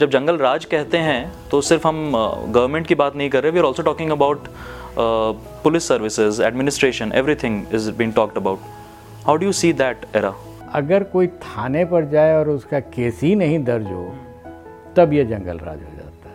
[0.00, 3.58] जब जंगल राज कहते हैं तो सिर्फ़ हम गवर्नमेंट की बात नहीं कर रहे we
[3.58, 4.48] are also talking about
[4.98, 8.58] police services administration everything is been talked about
[9.26, 10.34] how do you see that era
[10.74, 14.04] अगर कोई थाने पर जाए और उसका केस ही नहीं दर्ज हो,
[14.96, 16.34] तब ये जंगल राज हो जाता है।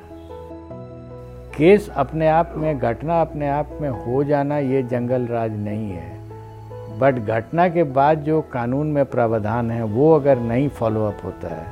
[1.57, 6.97] केस अपने आप में, घटना अपने आप में हो जाना ये जंगल राज नहीं है।
[6.99, 11.55] बट घटना के बाद जो कानून में प्रावधान है, वो अगर नहीं फॉलो अप होता
[11.55, 11.65] है,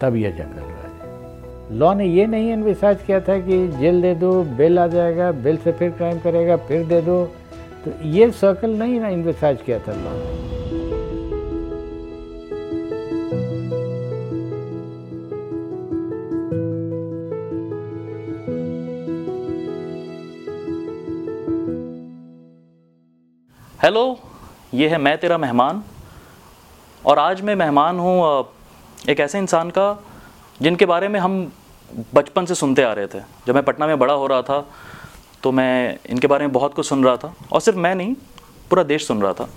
[0.00, 0.71] तब यह जंगल
[1.72, 5.56] लॉ ने ये नहीं इन्विसाइज किया था कि जेल दे दो, बेल आ जाएगा, बेल
[5.56, 7.24] से फिर क्राइम करेगा, फिर दे दो।
[7.84, 10.40] तो ये सर्कल नहीं ना इन्विसाइज किया था लॉ ने।
[23.78, 24.18] हेलो
[24.74, 25.82] ये है मैं तेरा मेहमान।
[27.02, 28.46] और आज मैं मेहमान हूँ
[29.08, 30.02] एक ऐसे इंसान का,
[30.62, 31.52] जिनके बारे में हम
[32.14, 34.60] बचपन से सुनते आ रहे थे। जब मैं पटना में बड़ा हो रहा था
[35.42, 38.14] तो मैं इनके बारे में बहुत कुछ सुन रहा था और सिर्फ़ मैं नहीं
[38.70, 39.48] पूरा देश सुन रहा था।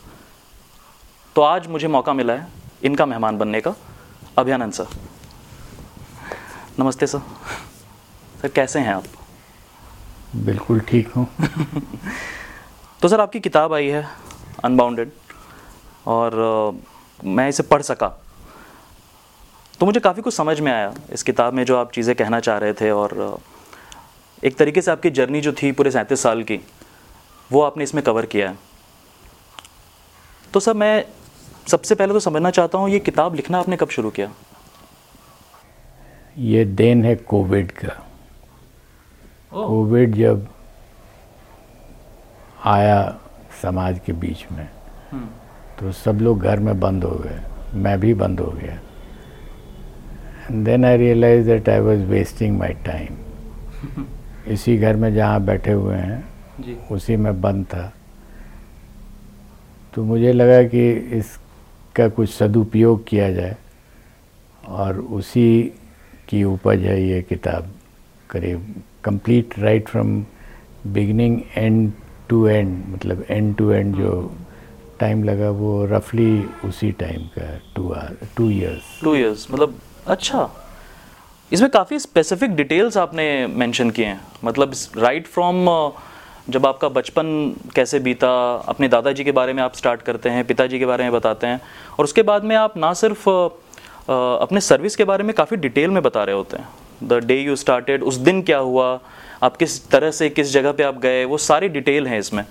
[1.36, 2.48] तो आज मुझे मौका मिला है
[2.84, 3.74] इनका मेहमान बनने का
[4.38, 4.88] अभियानंद सर।
[6.80, 7.20] नमस्ते सर।
[8.42, 9.04] सर कैसे हैं आप?
[10.36, 11.28] बिल्कुल ठीक हूँ।
[13.02, 14.06] तो सर आपकी किताब आई है
[14.64, 15.12] अनबाउंडेड
[16.08, 16.36] और
[17.24, 18.08] मैं इसे पढ़ सका।
[19.80, 22.58] तो मुझे काफ़ी कुछ समझ में आया इस किताब में जो आप चीज़ें कहना चाह
[22.58, 23.40] रहे थे और
[24.44, 26.60] एक तरीके से आपकी जर्नी जो थी पूरे सैंतीस साल की
[27.50, 28.58] वो आपने इसमें कवर किया है।
[30.54, 31.06] तो सर मैं
[31.68, 34.32] सबसे पहले तो समझना चाहता हूँ ये किताब लिखना आपने कब शुरू किया?
[36.38, 37.94] ये देन है कोविड का।
[39.52, 40.48] कोविड जब
[42.66, 43.18] आया
[43.62, 44.68] समाज के बीच में
[45.80, 47.40] तो सब लोग घर में बंद हो गए
[47.76, 48.80] मैं भी बंद हो गया।
[50.52, 53.16] And then I realize that I was wasting my time
[54.48, 56.24] इसी घर में जहाँ बैठे हुए हैं
[56.60, 57.92] जी। उसी में बंद था।
[59.96, 63.56] तो मुझे लगा कि इसका कुछ सदुपयोग किया जाए
[64.68, 65.74] और उसी
[66.30, 67.72] की उपज है ये किताब
[68.30, 70.26] करीब complete right from
[70.88, 71.92] beginning end
[72.30, 74.12] to end मतलब एंड टू एंड जो
[75.00, 80.50] टाइम लगा वो रफली उसी टाइम का two or two years two years मतलब अच्छा।
[81.52, 85.68] इसमें काफ़ी स्पेसिफिक डिटेल्स आपने मेंशन किए हैं। मतलब राइट फ्रॉम
[86.50, 88.30] जब आपका बचपन कैसे बीता
[88.68, 91.62] अपने दादाजी के बारे में आप स्टार्ट करते हैं पिताजी के बारे में बताते हैं
[92.00, 95.58] और उसके बाद में आप ना सिर्फ़ अ, अ, अपने सर्विस के बारे में काफ़ी
[95.58, 96.68] डिटेल में बता रहे होते हैं।
[97.04, 99.00] द डे यू स्टार्टेड उस दिन क्या हुआ
[99.44, 102.46] आप किस तरह से किस जगह पे आप गए वो सारी डिटेल हैं इसमें।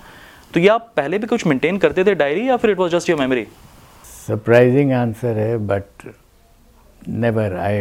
[0.53, 3.09] तो ये आप पहले भी कुछ मेंटेन करते थे डायरी या फिर it was just
[3.09, 3.47] your memory
[4.27, 6.13] surprising answer है but
[7.07, 7.77] never I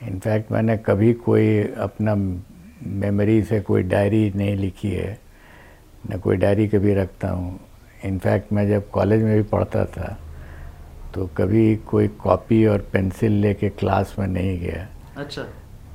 [0.00, 5.18] in fact मैंने कभी कोई अपना मेमोरी से कोई डायरी नहीं लिखी है।
[6.10, 7.58] न कोई डायरी कभी रखता हूँ।
[8.04, 10.16] इनफैक्ट मैं जब कॉलेज में भी पढ़ता था
[11.14, 14.86] तो कभी कोई कॉपी और पेंसिल लेके क्लास में नहीं गया।
[15.16, 15.46] अच्छा।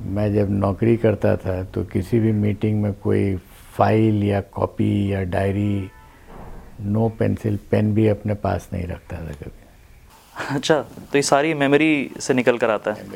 [0.02, 3.36] मैं जब नौकरी करता था तो किसी भी मीटिंग में कोई
[3.78, 5.90] फ़ाइल या कॉपी या डायरी
[6.82, 9.65] नो पेंसिल पेन भी अपने पास नहीं रखता था कभी।
[10.36, 13.08] अच्छा तो ये सारी मेमोरी से निकल कर आता है।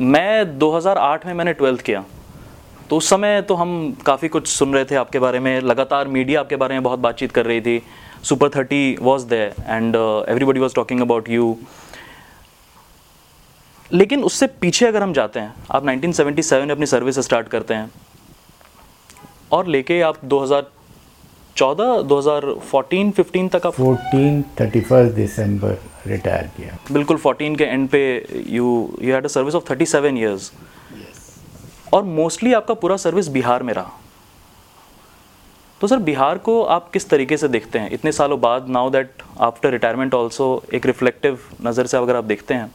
[0.00, 2.04] मैं 2008 में मैंने ट्वेल्थ किया।
[2.90, 3.70] तो उस समय तो हम
[4.06, 7.32] काफ़ी कुछ सुन रहे थे आपके बारे में। लगातार मीडिया आपके बारे में बहुत बातचीत
[7.32, 7.82] कर रही थी।
[8.22, 9.96] Super Thirty was there and
[10.28, 11.56] everybody was talking about you
[13.90, 17.90] लेकिन उससे पीछे अगर हम जाते हैं, आप 1977 में अपनी सर्विस स्टार्ट करते हैं,
[19.52, 20.24] और लेके आप
[21.58, 28.02] 2014 2014 15 तक आप 14 31 दिसंबर रिटायर किया। बिल्कुल 14 के एंड पे
[28.48, 28.66] you
[29.02, 30.52] you had a service of 37 years
[31.92, 33.92] और मोस्टली आपका पूरा सर्विस बिहार में रहा।
[35.80, 37.90] तो सर बिहार को आप किस तरीके से देखते हैं?
[37.90, 42.54] इतने सालों बाद now that after retirement also एक रिफ्लेक्टिव नज़र से अगर आप देखते
[42.54, 42.70] हैं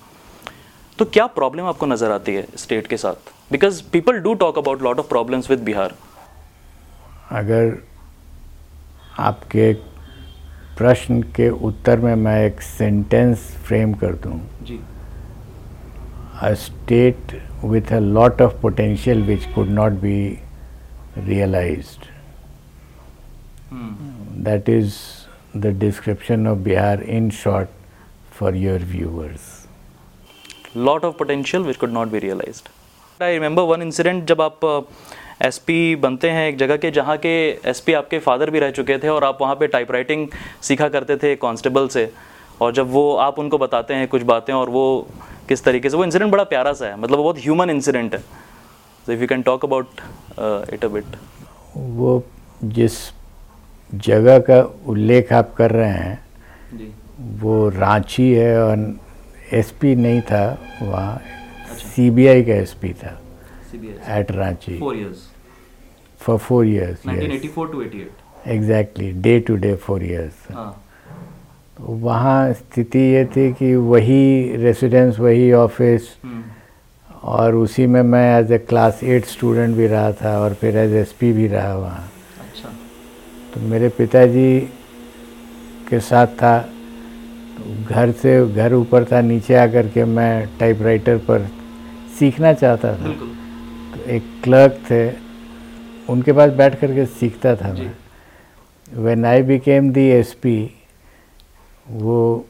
[0.99, 3.31] तो क्या प्रॉब्लम आपको नज़र आती है स्टेट के साथ?
[3.51, 5.93] Because people do talk about lot of problems with Bihar.
[7.31, 7.75] अगर
[9.19, 9.73] आपके
[10.77, 14.39] प्रश्न के उत्तर में मैं एक सेंटेंस फ्रेम कर दूँ।
[16.41, 20.17] A state with a lot of potential which could not be
[21.17, 21.87] realize
[24.43, 24.93] that is
[25.57, 27.69] the description of Bihar in short
[28.39, 29.51] for your viewers
[30.77, 32.61] lot of potential which could not be realize
[33.21, 34.83] I remember one incident जब आप uh,
[35.41, 37.29] S P बनते हैं एक जगह के जहाँ के
[37.69, 40.27] S P आपके फादर भी रह चुके थे और आप वहाँ पे टाइपराइटिंग
[40.61, 42.09] सीखा करते थे कांस्टेबल से।
[42.61, 44.85] और जब वो आप उनको बताते हैं कुछ बातें और वो
[45.49, 49.11] किस तरीके से वो इंसिडेंट बड़ा प्यारा सा है मतलब बहुत ह्यूमन इंसिडेंट है। So
[49.11, 50.01] if you can talk about
[50.73, 51.15] it a bit
[51.75, 52.23] वो
[52.65, 52.99] जिस
[53.91, 56.19] जगह का उल्लेख आप कर रहे हैं
[56.73, 56.91] जी।
[57.39, 58.93] वो रांची है और
[59.53, 60.45] एसपी नहीं था
[60.81, 61.21] वहाँ
[61.79, 63.19] सीबीआई का एसपी था।
[63.73, 65.27] CBI at Ranchi 4 years
[66.25, 70.71] for four years 1984 to 88 exactly day to day four years हाँ।
[71.77, 76.43] तो वहाँ स्थिति ये थी कि वही रेसिडेंस वही ऑफ़िस हम्म,
[77.33, 80.93] और उसी में मैं as a class eight student भी रहा था और फिर एज
[81.01, 82.03] एसपी भी रहा वहाँ।
[82.41, 82.69] अच्छा।
[83.53, 84.59] तो मेरे पिताजी
[85.89, 86.55] के साथ था।
[87.89, 91.47] घर से घर ऊपर था नीचे आकर के मैं टाइपराइटर पर
[92.19, 93.32] सीखना चाहता था। बिल्कुल।
[94.07, 95.07] एक क्लर्क थे
[96.09, 97.91] उनके पास बैठ करके सीखता था। मैं।
[98.87, 100.55] When I became the S P
[101.87, 102.45] वो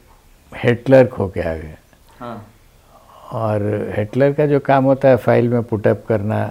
[0.52, 1.74] हेड क्लर्क होके आ गए।
[2.20, 2.46] हाँ।
[3.32, 3.62] और
[3.96, 6.42] हेड क्लर्क का जो काम होता है फ़ाइल में पुटअप करना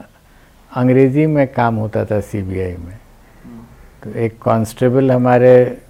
[0.71, 2.97] अंग्रेज़ी में काम होता था सीबीआई में।
[3.45, 3.63] हम्म,
[4.03, 5.81] तो एक कांस्टेबल हमारे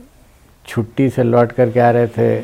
[0.66, 2.42] छुट्टी से लौट करके आ रहे थे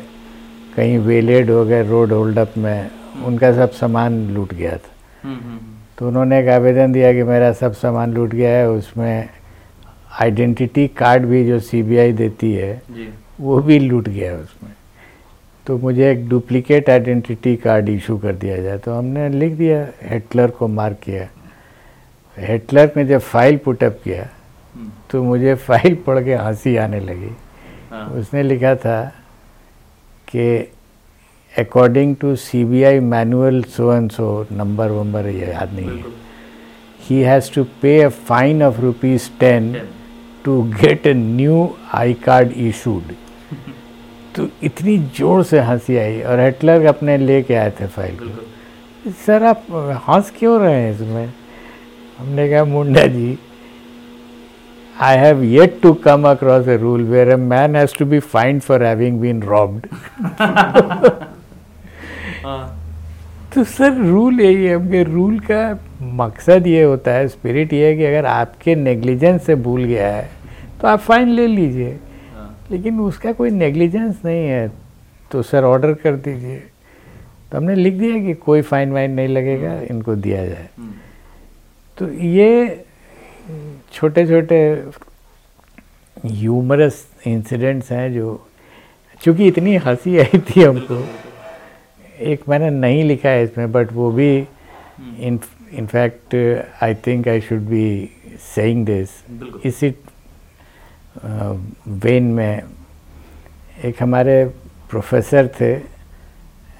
[0.76, 2.90] कहीं वेलेड हो गए रोड होल्डअप में
[3.24, 5.58] उनका सब सामान लूट गया था। हम्म, हम्म,
[6.00, 9.28] तो उन्होंने एक आवेदन दिया कि मेरा सब सामान लूट गया है उसमें
[10.20, 13.08] आइडेंटिटी कार्ड भी जो सीबीआई देती है जी।
[13.40, 14.72] वो भी लूट गया है उसमें।
[15.66, 20.22] तो मुझे एक डुप्लीकेट आइडेंटिटी कार्ड इशू कर दिया जाए। तो हमने लिख दिया हेड
[20.30, 21.28] क्लर्क को मार्क किया।
[22.36, 27.00] हेड क्लर्क ने जब फ़ाइल पुटअप किया हम्म, तो मुझे फ़ाइल पढ़ के हँसी आने
[27.00, 27.36] लगी।
[27.90, 29.02] हाँ। उसने लिखा था
[30.28, 30.72] कि
[31.54, 35.92] according to C B I manual so and so number वंबर ये याद नहीं है।
[35.92, 36.12] बिल्कुल।
[37.00, 39.84] He has to pay a fine of rupees ten Ten.
[40.44, 43.12] To get a new I card issued
[44.36, 49.12] तो इतनी ज़ोर से हँसी आई और हेटलर अपने लेके आए थे फ़ाइल को। बिल्कुल।
[49.26, 49.66] सर आप
[50.08, 51.32] हंस क्यों रहे हैं इसमें?
[52.18, 53.38] हमने कहा Munda ji
[54.96, 58.60] I have yet to come across a rule where a man has to be fined
[58.62, 59.86] for having been robbed
[60.40, 61.29] हाँ
[63.54, 67.96] तो सर रूल यही है हमके रूल का मकसद ये होता है स्पिरिट ये है
[67.96, 70.28] कि अगर आपके नेग्लिजेंस से भूल गया है
[70.80, 71.92] तो आप फाइन ले लीजिए।
[72.34, 74.70] हाँ। लेकिन उसका कोई नेग्लिजेंस नहीं है
[75.30, 76.58] तो सर ऑर्डर कर दीजिए।
[77.50, 80.92] तो हमने लिख दिया कि कोई फाइन वाइन नहीं लगेगा इनको दिया जाए। हम्म,
[81.98, 82.84] तो ये
[83.92, 84.60] छोटे छोटे
[86.26, 88.46] ह्यूमरस इंसिडेंट्स हैं जो
[89.22, 90.96] चूँकि इतनी हँसी आई थी हमको
[92.20, 94.46] एक मैंने नहीं लिखा है इसमें बट वो भी
[95.18, 95.40] in
[95.72, 96.34] in fact
[96.82, 98.10] I think I should be
[98.54, 99.08] saying this
[99.64, 99.94] इसी
[101.88, 102.62] वेन में
[103.84, 104.44] एक हमारे
[104.90, 105.72] प्रोफेसर थे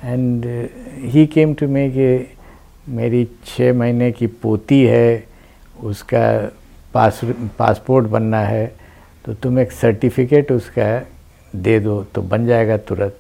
[0.05, 0.47] एंड
[1.05, 2.37] ही केम टू मे कि
[2.89, 5.25] मेरी छः महीने की पोती है
[5.83, 6.51] उसका
[6.95, 7.21] पास
[7.59, 8.67] पासपोर्ट बनना है
[9.25, 11.07] तो तुम एक सर्टिफिकेट उसका
[11.57, 13.17] दे दो तो बन जाएगा तुरंत।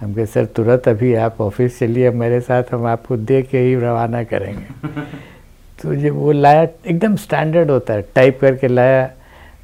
[0.00, 3.74] हम कहे सर तुरंत अभी आप ऑफ़िस चलिए मेरे साथ हम आपको दे के ही
[3.74, 4.88] रवाना करेंगे।
[5.82, 9.10] तो जब वो लाया एकदम स्टैंडर्ड होता है। टाइप करके लाया।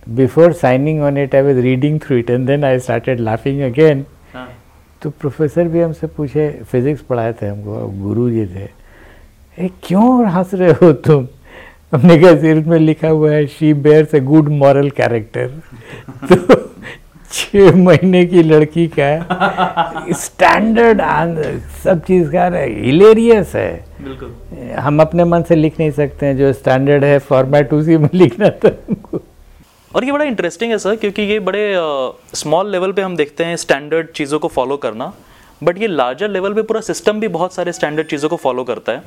[0.09, 4.05] Before signing on it I was reading through it and then I started laughing again
[5.03, 8.69] तो प्रोफेसर भी हमसे पूछे फिजिक्स पढ़ाए थे हमको गुरु जी थे।
[9.59, 11.27] ए क्यों हंस रहे हो तुम?
[11.93, 15.49] हमने कहा सिर्फ़ में लिखा हुआ है she bears a good moral character
[16.33, 16.37] तो
[17.37, 21.01] छः महीने की लड़की का स्टैंडर्ड
[21.85, 24.35] सब चीज़ का हिलेरियस है। बिल्कुल।
[24.79, 28.49] हम अपने मन से लिख नहीं सकते हैं जो स्टैंडर्ड है फॉर्मेट उसी में लिखना
[28.51, 29.21] था हमको।
[29.93, 31.73] और ये बड़ा इंटरेस्टिंग है सर क्योंकि ये बड़े
[32.35, 35.13] स्मॉल लेवल पे हम देखते हैं स्टैंडर्ड चीज़ों को फॉलो करना
[35.65, 38.93] बट ये लार्जर लेवल पे पूरा सिस्टम भी बहुत सारे स्टैंडर्ड चीज़ों को फॉलो करता
[38.93, 39.03] है।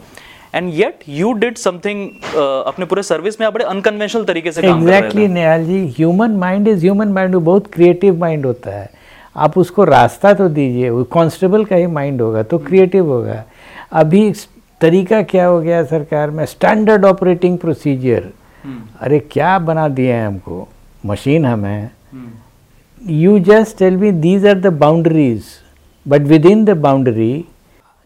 [0.55, 2.07] And yet you did something
[2.67, 6.67] अपने पूरे सर्विस में आप बड़े अनकन्वेंशनल तरीके से काम exactly Nihal ji human mind
[6.67, 8.89] is human mind वो बहुत क्रिएटिव माइंड होता है।
[9.35, 13.43] आप उसको रास्ता तो दीजिए वो कांस्टेबल का ही माइंड होगा तो क्रिएटिव होगा।
[13.91, 14.31] अभी
[14.81, 16.45] तरीका क्या हो गया सरकार में?
[16.45, 18.29] स्टैंडर्ड ऑपरेटिंग प्रोसीजर
[19.01, 20.67] अरे क्या बना दिए हैं हमको?
[21.03, 21.89] मशीन हमें
[23.01, 25.43] you just tell me these are the boundaries
[26.05, 27.33] but within the boundary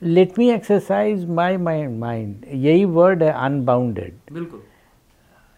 [0.03, 4.61] let me exercise my mind mind यही वर्ड है अनबाउंडेड बिल्कुल।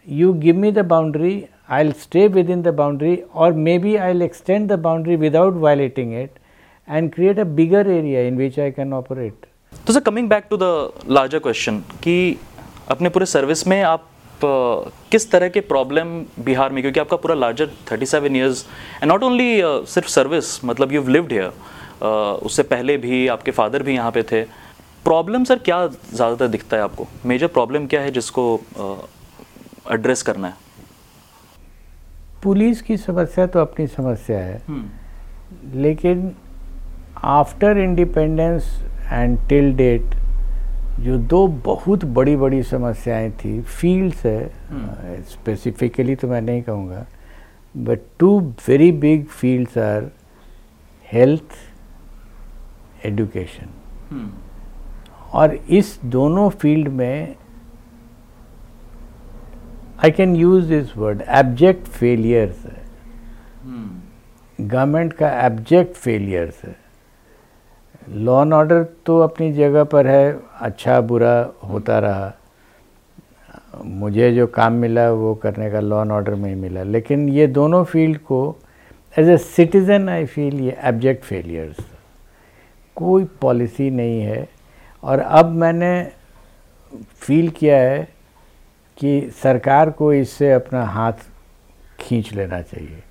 [0.08, 4.80] You give me the boundary I stay within the boundary और maybe I extend the
[4.80, 6.40] boundary without violating it
[6.88, 9.46] and create a bigger area in which I can operate
[9.88, 12.16] तो sir coming back to the larger question कि
[12.92, 16.08] अपने पूरे service में आप Uh, किस तरह के प्रॉब्लम
[16.46, 18.66] बिहार में क्योंकि आपका पूरा larger thirty seven years
[19.02, 21.52] and not only सिर्फ़ सर्विस मतलब यू लिव्ड हेयर
[22.02, 24.44] उससे पहले भी आपके फादर भी यहाँ पे थे।
[25.06, 27.08] प्रॉब्लम सर क्या ज़्यादातर दिखता है आपको?
[27.26, 28.44] मेजर प्रॉब्लम क्या है जिसको
[29.94, 30.54] एड्रेस करना है?
[32.44, 36.32] पुलिस की समस्या तो अपनी समस्या है। हम्म। लेकिन
[37.26, 38.64] after independence
[39.12, 40.16] and till date
[41.00, 47.06] जो दो बहुत बड़ी बड़ी समस्याएँ थी फील्ड्स है स्पेसिफिकली तो मैं नहीं कहूँगा
[47.76, 50.10] but two very big fields are
[51.06, 51.58] health
[53.06, 53.70] education
[54.12, 54.30] हम्म।
[55.34, 57.36] और इस दोनों फ़ील्ड में
[60.04, 62.84] I can use this word abject failures है।
[64.60, 66.76] गवर्नमेंट का एब्जेक्ट फेलियर्स है।
[68.10, 72.34] लॉ एंड ऑर्डर तो अपनी जगह पर है अच्छा बुरा होता रहा।
[73.86, 77.48] मुझे जो काम मिला वो करने का लॉ एंड ऑर्डर में ही मिला। लेकिन ये
[77.50, 78.40] दोनों फ़ील्ड को
[79.16, 81.78] as a citizen I feel ये एब्जेक्ट फेलियर्स
[82.96, 84.48] कोई पॉलिसी नहीं है।
[85.04, 85.92] और अब मैंने
[87.20, 88.08] फील किया है
[88.98, 91.28] कि सरकार को इससे अपना हाथ
[92.00, 93.04] खींच लेना चाहिए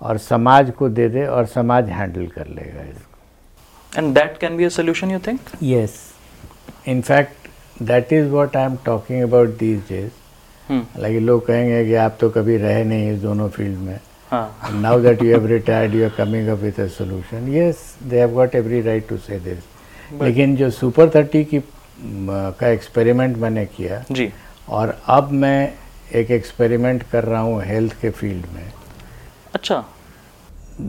[0.00, 4.64] और समाज को दे दे और समाज हैंडल कर लेगा इसको। And that can be
[4.64, 5.98] a solution you think yes
[7.02, 7.46] fact
[7.82, 10.10] that is what i am talking about these days.
[10.70, 13.98] हालाँकि लोग कहेंगे कि आप तो कभी रहे नहीं इस दोनों फ़ील्ड में।
[14.82, 18.34] Now that you have retired you are coming up with a solution yes they have
[18.34, 21.62] got every right to say this लेकिन जो सुपर थर्टी की
[22.60, 24.32] का एक्सपेरिमेंट मैंने किया जी।
[24.68, 25.72] और अब मैं
[26.20, 28.72] एक एक्सपेरिमेंट कर रहा हूँ हेल्थ के फ़ील्ड में।
[29.54, 29.84] अच्छा।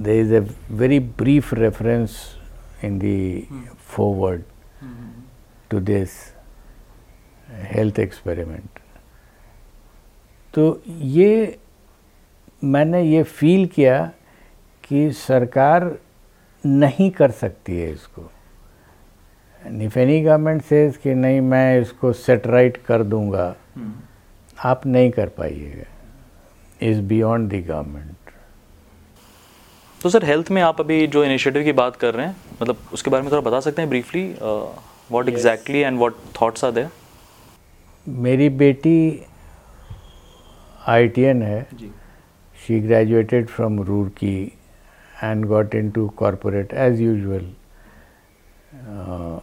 [0.05, 0.41] There is a
[0.79, 2.15] very brief reference
[2.83, 3.45] in the
[3.91, 4.41] forward
[5.71, 6.15] to this
[7.69, 8.81] health experiment.
[10.53, 11.57] तो ये
[12.61, 13.99] मैंने ये फील किया
[14.83, 15.91] कि सरकार
[16.63, 18.29] नहीं कर सकती है इसको।
[19.83, 23.55] इफ़ एनी गवर्नमेंट सेज कि नहीं मैं इसको सेटराइट कर दूँगा
[24.57, 25.85] आप नहीं कर पाइएगा।
[26.81, 28.15] इज़ बियॉन्ड द गवर्नमेंट
[30.01, 33.09] तो सर हेल्थ में आप अभी जो इनिशिएटिव की बात कर रहे हैं मतलब उसके
[33.09, 36.89] बारे में थोड़ा बता सकते हैं briefly what exactly and what thoughts are there
[38.07, 38.99] मेरी बेटी
[40.89, 41.91] IITian है। जी।
[42.66, 44.54] she graduated from Roorkee
[45.20, 47.42] and got into corporate as usual.
[48.88, 49.40] Uh,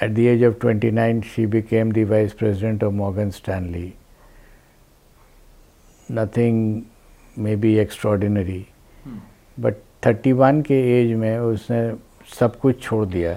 [0.00, 3.96] at the age of 29, she became the vice president of Morgan Stanley.
[6.08, 6.90] Nothing
[7.36, 8.68] maybe extraordinary,
[9.56, 11.80] but 31 के as में उसने
[12.38, 13.36] सब कुछ छोड़ दिया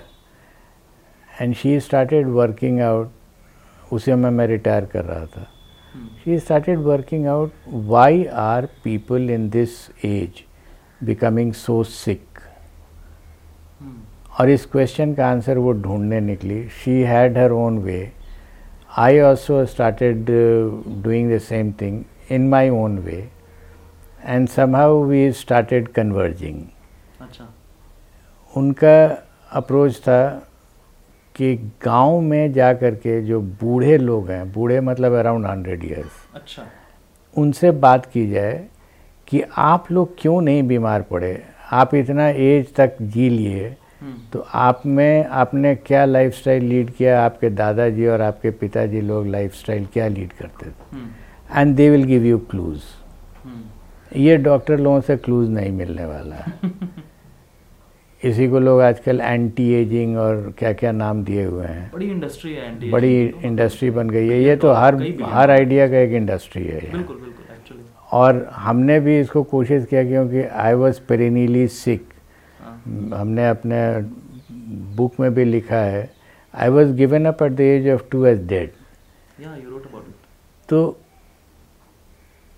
[1.42, 5.48] and she started working out उसे में मैं रिटायर कर रहा था
[6.23, 7.51] she started working out
[7.93, 10.47] why are people in this age
[11.05, 12.23] becoming so sick?
[14.41, 18.01] और इस क्वेश्चन का आंसर वो ढूँढने निकली। She had her own way
[18.99, 23.19] I also started doing the same thing in my own way
[24.25, 26.63] and somehow we started converging
[27.21, 27.49] अच्छा।
[28.57, 28.97] उनका
[29.61, 30.21] approach था
[31.41, 31.55] कि
[31.85, 36.67] गाँव में जा कर के जो बूढ़े लोग हैं बूढ़े मतलब अराउंड हंड्रेड ईयर्स अच्छा।
[37.37, 38.65] उनसे बात की जाए
[39.29, 41.43] कि आप लोग क्यों नहीं बीमार पड़े?
[41.73, 43.77] आप इतना एज तक जी लिए
[44.33, 47.21] तो आप में आपने क्या लाइफस्टाइल लीड किया?
[47.25, 50.99] आपके दादाजी और आपके पिताजी लोग लाइफस्टाइल क्या लीड करते थे?
[51.51, 52.83] And they will give you clues
[54.17, 56.53] ये डॉक्टर लोगों से क्लूज नहीं मिलने वाला है।
[58.23, 62.53] इसी को लोग आजकल एंटी एजिंग और क्या क्या नाम दिए हुए हैं। बड़ी इंडस्ट्री
[62.53, 63.13] है एंटी बड़ी
[63.45, 67.55] इंडस्ट्री बन गई है। ये तो हर हर आइडिया का एक इंडस्ट्री है बिल्कुल बिल्कुल
[67.55, 72.09] एक्चुअली और हमने भी इसको कोशिश किया क्योंकि आई वॉज़ पेरिनीली सिक
[73.15, 73.81] हमने अपने
[74.97, 76.11] बुक में भी लिखा है।
[76.55, 78.71] I was given up at the age of two as dead
[80.69, 80.99] तो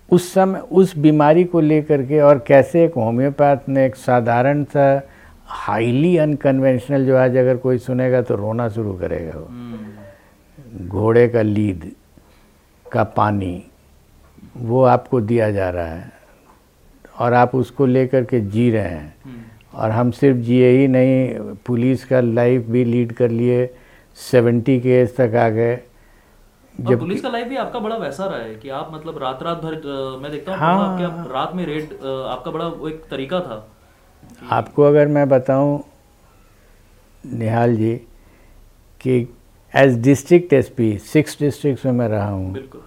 [0.09, 4.85] उस समय उस बीमारी को लेकर के और कैसे एक होम्योपैथ ने एक साधारण सा
[5.53, 11.91] हाईली अनकन्वेंशनल जो आज अगर कोई सुनेगा तो रोना शुरू करेगा वो। घोड़े का लीद
[12.85, 13.63] का पानी
[14.57, 16.11] वो आपको दिया जा रहा है।
[17.19, 19.15] और आप उसको लेकर के जी रहे हैं।
[19.73, 23.65] और हम सिर्फ़ जिए ही नहीं पुलिस का लाइफ भी लीड कर लिए
[24.17, 25.75] सेवेंटी के एज तक आ गए।
[26.75, 29.57] जब पुलिस का लाइफ भी आपका बड़ा वैसा रहा है कि आप मतलब रात रात
[29.57, 33.39] भर मैं देखता हूँ हाँ। आपके आप रात में रेड आपका बड़ा वो एक तरीका
[33.39, 33.67] था।
[34.51, 35.83] आपको अगर मैं बताऊँ
[37.23, 37.93] निहाल जी
[39.01, 39.19] कि
[39.73, 42.81] as district SP six districts में मैं रहा हूँ बिल्कुल।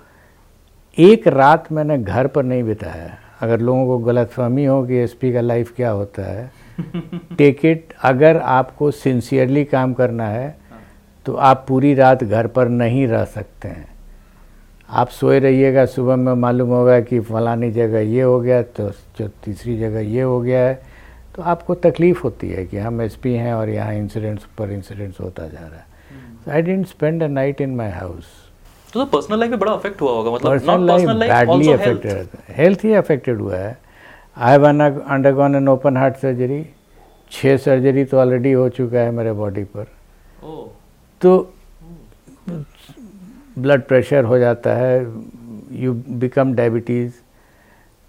[0.96, 5.40] एक रात मैंने घर पर नहीं बिताया। अगर लोगों को गलतफहमी हो कि एसपी का
[5.40, 6.50] लाइफ क्या होता है
[7.38, 10.56] टेक इट अगर आपको सिंसियरली काम करना है
[11.26, 13.88] तो आप पूरी रात घर पर नहीं रह सकते हैं।
[14.88, 19.28] आप सोए रहिएगा सुबह में मालूम होगा कि फलानी जगह ये हो गया तो जो
[19.44, 20.80] तीसरी जगह ये हो गया है।
[21.36, 25.46] तो आपको तकलीफ़ होती है कि हम एसपी हैं और यहाँ इंसिडेंट्स पर इंसिडेंट्स होता
[25.48, 28.24] जा रहा है। I didn't spend a night in my house
[28.92, 32.92] तो पर्सनल लाइफ में बड़ा अफेक्ट हुआ होगा मतलब personal life badly affected health ही।
[32.94, 33.78] अफेक्टेड हुआ है।
[34.36, 36.64] I have undergone an open heart surgery
[37.30, 39.86] छः सर्जरी तो ऑलरेडी हो चुका है मेरे बॉडी पर।
[41.20, 41.52] तो
[43.58, 45.00] ब्लड प्रेशर हो जाता है।
[45.82, 47.12] यू बिकम डायबिटीज़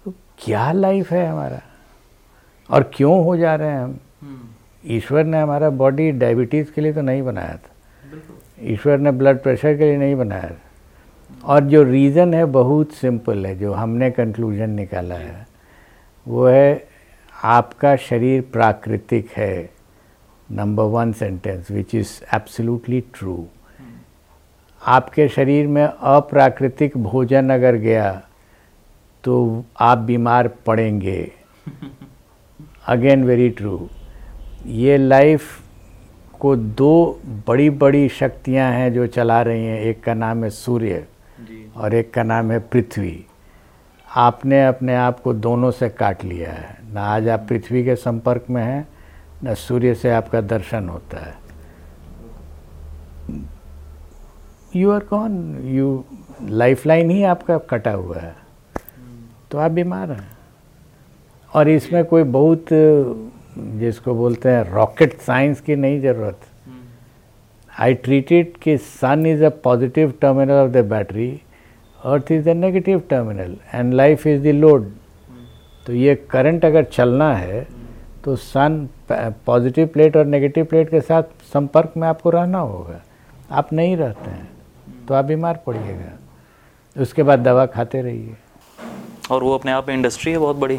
[0.04, 0.12] तो
[0.44, 1.60] क्या लाइफ है हमारा?
[2.70, 3.98] और क्यों हो जा रहे हैं हम?
[4.20, 4.40] हम्म।
[4.90, 7.70] ईश्वर ने हमारा बॉडी डायबिटीज़ के लिए तो नहीं बनाया था।
[8.60, 10.60] ईश्वर ने ब्लड प्रेशर के लिए नहीं बनाया था।
[11.44, 15.46] और जो रीज़न है बहुत सिंपल है जो हमने कंक्लूजन निकाला है
[16.28, 16.88] वो है
[17.44, 19.70] आपका शरीर प्राकृतिक है।
[20.52, 23.46] Number one sentence which is absolutely true
[24.86, 28.22] आपके शरीर में अप्राकृतिक भोजन अगर गया
[29.24, 31.32] तो आप बीमार पड़ेंगे।
[32.88, 33.88] अगेन वेरी ट्रू
[34.66, 35.42] ये लाइफ
[36.40, 41.06] को दो बड़ी बड़ी शक्तियाँ हैं जो चला रही हैं। एक का नाम है सूर्य
[41.76, 43.26] और एक का नाम है पृथ्वी।
[44.06, 48.46] आपने अपने आप को दोनों से काट लिया है। ना आज आप पृथ्वी के संपर्क
[48.50, 48.88] में हैं
[49.44, 51.36] न सूर्य से आपका दर्शन होता है।
[54.76, 56.04] यू आर कौन यू
[56.42, 58.34] लाइफ लाइन ही आपका कटा हुआ है।
[59.50, 60.37] तो आप बीमार हैं।
[61.52, 62.66] और इसमें कोई बहुत
[63.58, 66.40] जिसको बोलते हैं रॉकेट साइंस की नहीं ज़रूरत।
[67.72, 71.30] आई ट्रीट इट कि sun is a positive terminal of the battery
[72.04, 74.90] earth is the negative terminal and life is the load
[75.86, 77.66] तो ये करंट अगर चलना है
[78.24, 83.00] तो सन पॉजिटिव प्लेट और नेगेटिव प्लेट के साथ संपर्क में आपको रहना होगा।
[83.50, 84.48] आप नहीं रहते हैं
[85.08, 86.12] तो आप बीमार पड़िएगा।
[86.96, 88.36] उसके बाद दवा खाते रहिए।
[89.30, 90.78] और वो अपने आप में इंडस्ट्री है बहुत बड़ी।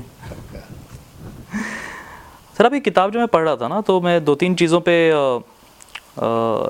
[2.59, 4.93] सर अभी किताब जो मैं पढ़ रहा था ना तो मैं दो तीन चीज़ों पे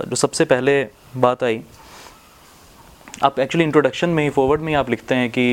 [0.09, 0.73] जो सबसे पहले
[1.17, 1.61] बात आई।
[3.23, 5.45] आप एक्चुअली इंट्रोडक्शन में ही फॉरवर्ड में ही आप लिखते हैं कि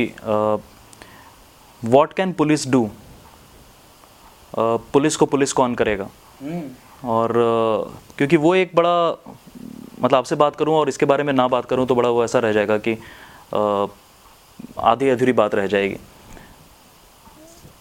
[1.83, 2.91] what can police do
[4.57, 6.09] police को पुलिस कौन करेगा?
[6.41, 9.11] हम्म। और uh, क्योंकि वो एक बड़ा
[10.01, 12.39] मतलब आपसे बात करूँ और इसके बारे में ना बात करूँ तो बड़ा वो ऐसा
[12.39, 13.89] रह जाएगा कि uh,
[14.93, 15.97] आधी अधूरी बात रह जाएगी।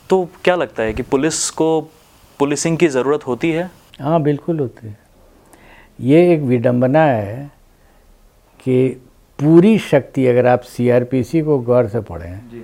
[0.10, 1.70] तो क्या लगता है कि पुलिस को
[2.40, 3.70] पुलिसिंग की ज़रूरत होती है?
[4.02, 4.98] हाँ बिल्कुल होती है।
[6.00, 7.52] ये एक विडंबना है
[8.60, 8.88] कि
[9.40, 12.64] पूरी शक्ति अगर आप सीआरपीसी को गौर से पढ़ें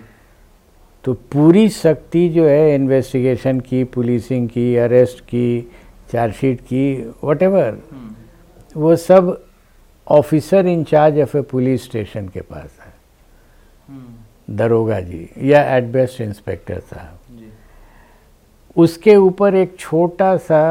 [1.04, 5.72] तो पूरी शक्ति जो है इन्वेस्टिगेशन की पुलिसिंग की अरेस्ट की
[6.12, 6.84] चार्जशीट की
[7.24, 9.38] वट हम्म। वो सब
[10.08, 12.94] officer in-charge of a police station के पास है।
[13.88, 17.18] हम्म। दरोगा जी या एट बेस्ट इंस्पेक्टर साहब।
[18.76, 20.62] उसके ऊपर एक छोटा सा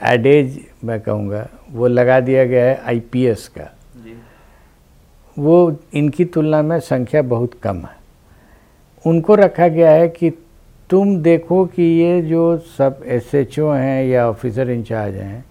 [0.00, 3.70] एडेज मैं कहूँगा वो लगा दिया गया है आईपीएस का
[5.36, 5.56] वो
[5.94, 7.94] इनकी तुलना में संख्या बहुत कम है
[9.04, 10.30] उनको रखा गया है कि
[10.90, 15.44] तुम देखो कि ये जो सब एसएचओ हैं या ऑफिसर इंचार्ज हैं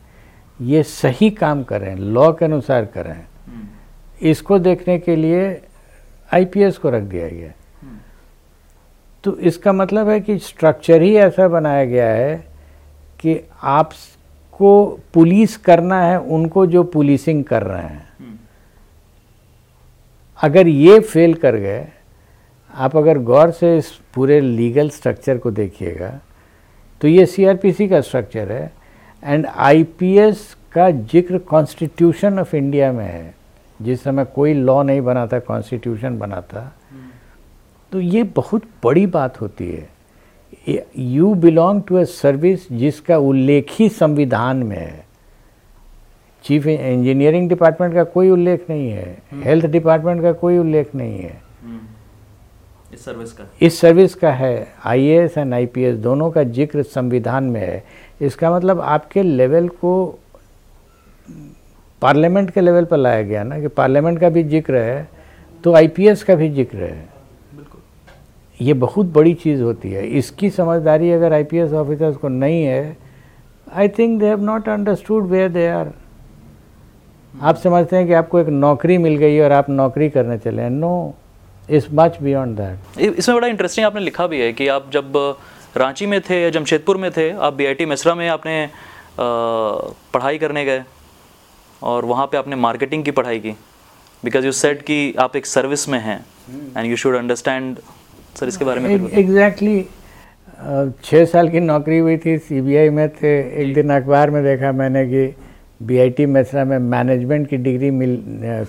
[0.60, 4.98] ये सही काम कर रहे हैं लॉ के अनुसार कर रहे हैं हम्म। इसको देखने
[5.00, 5.44] के लिए
[6.30, 7.65] आईपीएस को रख दिया गया हम्म।
[9.26, 12.36] तो इसका मतलब है कि स्ट्रक्चर ही ऐसा बनाया गया है
[13.20, 18.40] कि आपको पुलिस करना है उनको जो पुलिसिंग कर रहे हैं।
[20.40, 21.88] अगर ये फेल कर गए
[22.74, 26.10] आप अगर गौर से इस पूरे लीगल स्ट्रक्चर को देखिएगा
[27.02, 28.72] तो ये सीआरपीसी का स्ट्रक्चर है
[29.24, 33.34] एंड आईपीएस का ज़िक्र कॉन्स्टिट्यूशन ऑफ़ इंडिया में है।
[33.80, 36.72] जिस समय कोई लॉ नहीं बना था कॉन्स्टिट्यूशन बना था
[37.96, 43.88] तो ये बहुत बड़ी बात होती है। You belong to a service जिसका उल्लेख ही
[43.90, 45.06] संविधान में है।
[46.44, 49.06] चीफ इंजीनियरिंग डिपार्टमेंट का कोई उल्लेख नहीं है।
[49.36, 51.80] हेल्थ हम्म। डिपार्टमेंट का कोई उल्लेख नहीं है। हम्म।
[52.94, 57.62] इस सर्विस का। इस सर्विस का है। आईएएस एंड आईपीएस दोनों का ज़िक्र संविधान में
[57.62, 57.84] है।
[58.22, 60.20] इसका मतलब आपके लेवल को
[62.02, 65.08] पार्लियामेंट के लेवल पर लाया गया ना कि पार्लियामेंट का भी ज़िक्र है
[65.64, 67.15] तो आईपीएस का भी ज़िक्र है।
[68.62, 72.98] ये बहुत बड़ी चीज़ होती है। इसकी समझदारी अगर आईपीएस ऑफिसर्स को नहीं है
[73.74, 75.92] I think they have not understood where they are
[77.34, 80.70] आप समझते हैं कि आपको एक नौकरी मिल गई और आप नौकरी करने चले हैं।
[80.70, 81.14] No
[81.70, 85.14] is much beyond that इसमें बड़ा इंटरेस्टिंग आपने लिखा भी है कि आप जब
[85.78, 88.68] रांची में थे या जमशेदपुर में थे आप बी आई मिश्रा में आपने
[89.20, 90.84] पढ़ाई करने गए
[91.82, 93.52] और वहाँ पे आपने मार्केटिंग की पढ़ाई की।
[94.24, 96.20] बिकॉज़ यू सेट कि आप एक सर्विस में हैं।
[96.78, 97.80] And you should understand
[98.36, 103.34] sir इसके बारे में एग्जैक्टली exactly, छः साल की नौकरी हुई थी सीबीआई में थे।
[103.62, 105.28] एक दिन अखबार में देखा मैंने कि
[105.82, 108.18] बीआईटी मेसरा में मैनेजमेंट की डिग्री मिल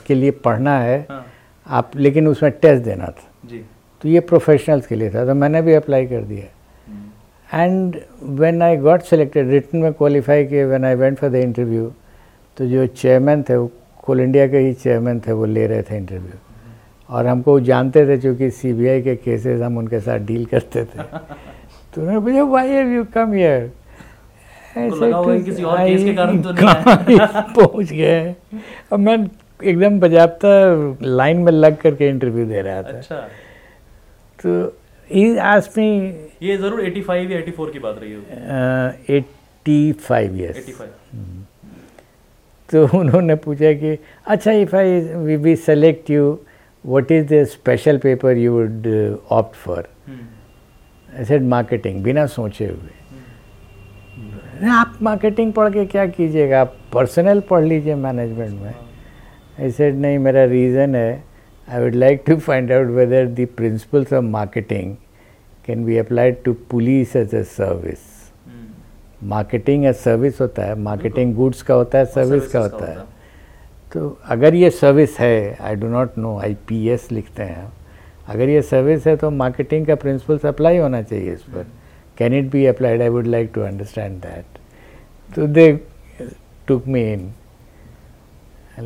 [0.06, 1.24] के लिए पढ़ना है। हाँ।
[1.66, 3.58] आप लेकिन उसमें टेस्ट देना था। जी।
[4.02, 8.76] तो ये प्रोफेशनल्स के लिए था तो मैंने भी अप्लाई कर दिया। And when I
[8.76, 11.92] got selected written में क्वालिफाई किए when I went for the interview
[12.56, 13.70] तो जो चेयरमैन थे वो
[14.04, 16.38] कोल इंडिया के ही चेयरमैन थे वो ले रहे थे इंटरव्यू
[17.10, 21.02] और हमको जानते थे क्योंकि सीबीआई के केसेस हम उनके साथ डील करते थे।
[21.94, 23.70] तो उन्होंने पूछा why have you come here
[27.56, 28.34] पहुँच गए।
[28.92, 29.16] अब मैं
[29.64, 30.48] एकदम बजाबता
[31.02, 33.16] लाइन में लग करके इंटरव्यू दे रहा था। अच्छा।
[34.38, 34.64] तो
[35.10, 35.88] ही आस्क्ड मी
[36.42, 40.80] ये ज़रूर 85 या 84 की बात रही है एट्टी फाइव ईयर्स
[42.68, 46.38] तो उन्होंने पूछा कि अच्छा if I we we select you
[46.86, 48.86] what is the special paper you would
[49.30, 49.88] opt for
[51.18, 52.94] I said marketing बिना सोचे हुए।
[54.60, 54.68] Hmm.
[54.70, 56.60] आप मार्केटिंग पढ़ के क्या कीजिएगा?
[56.60, 58.74] आप पर्सनल पढ़ लीजिए मैनेजमेंट में।
[59.60, 61.24] आई सेड नहीं मेरा रीज़न है।
[61.68, 64.90] I would like to find out whether the principles of marketing
[65.68, 68.04] can be applied to police as a service.
[69.22, 73.15] Marketing as service होता है। मार्केटिंग गुड्स का होता है सर्विस का होता है।
[73.96, 77.72] तो अगर ये सर्विस है I do not know I P S लिखते हैं
[78.28, 81.66] अगर ये सर्विस है तो मार्केटिंग का प्रिंसिपल्स अप्लाई होना चाहिए इस पर।
[82.18, 84.58] Can it be applied I would like to understand that
[85.28, 85.66] तो दे
[86.68, 87.32] टुक मी इन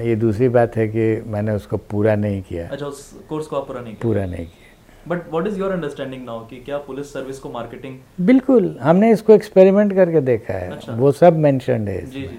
[0.02, 3.66] ये दूसरी बात है कि मैंने उसको पूरा नहीं किया। अच्छा उस कोर्स को आप
[3.66, 4.02] पूरा नहीं किया?
[4.02, 7.98] पूरा नहीं किया। But what is your understanding now कि क्या पुलिस सर्विस को मार्केटिंग
[8.26, 12.38] बिल्कुल हमने इसको एक्सपेरिमेंट करके देखा है। अच्छा। वो सब मेंशनड है जी जी।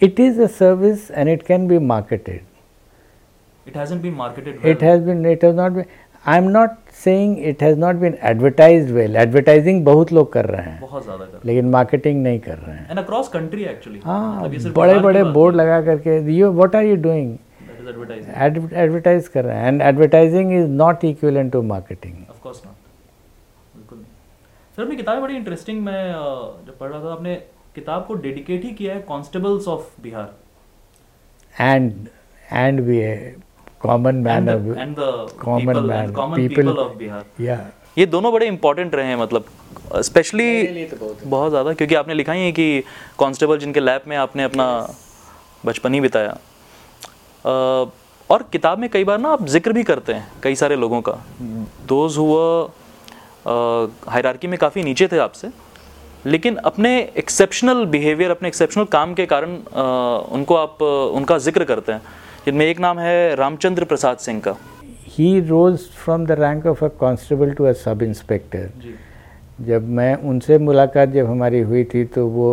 [0.00, 2.40] It is a service and it can be marketed
[3.66, 4.70] it hasn't been marketed well.
[4.70, 5.92] it has been it has not been
[6.24, 10.62] I am not saying it has not been advertise well advertising बहुत लोग कर रहे
[10.62, 14.48] हैं। बहुत ज़्यादा कर लेकिन marketing नहीं कर रहे हैं। एंड अक्रॉस कंट्री एक्चुअली हाँ
[14.76, 17.36] बड़े बड़े बोर्ड लगा करके you what are you doing
[18.74, 22.74] advertise कर रहे हैं। And advertising is not equal to marketing of course not
[23.76, 23.98] बिल्कुल
[24.76, 27.34] सर अपनी किताब बड़ी इंटरेस्टिंग मैं जब पढ़ रहा था आपने
[27.74, 30.34] किताब को डेडिकेट ही किया है constables of Bihar
[31.54, 32.08] and
[32.52, 33.00] and भी
[33.80, 37.58] common man and the common man people of Bihar या
[37.98, 39.46] ये दोनों बड़े इंपॉर्टेंट रहे हैं मतलब
[40.02, 42.82] स्पेशली तो बहुत, बहुत ज़्यादा क्योंकि आपने लिखा ही है कि
[43.18, 44.66] कांस्टेबल जिनके लैब में आपने अपना
[45.66, 46.36] बचपन ही बिताया।
[48.30, 51.12] और किताब में कई बार ना आप ज़िक्र भी करते हैं कई सारे लोगों का।
[51.88, 52.46] दोज हुआ
[54.08, 55.48] हायरार्की में काफ़ी नीचे थे आपसे।
[56.26, 59.56] लेकिन अपने एक्सेप्शनल बिहेवियर अपने एक्सेप्शनल काम के कारण
[60.34, 62.00] उनको आप उनका ज़िक्र करते हैं।
[62.44, 64.56] जिनमें एक नाम है रामचंद्र प्रसाद सिंह का।
[65.08, 68.70] He rose from the rank of a constable to a sub inspector
[69.60, 72.48] जब मैं उनसे मुलाकात जब हमारी हुई थी तो वो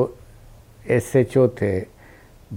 [0.90, 1.80] एस एच ओ थे।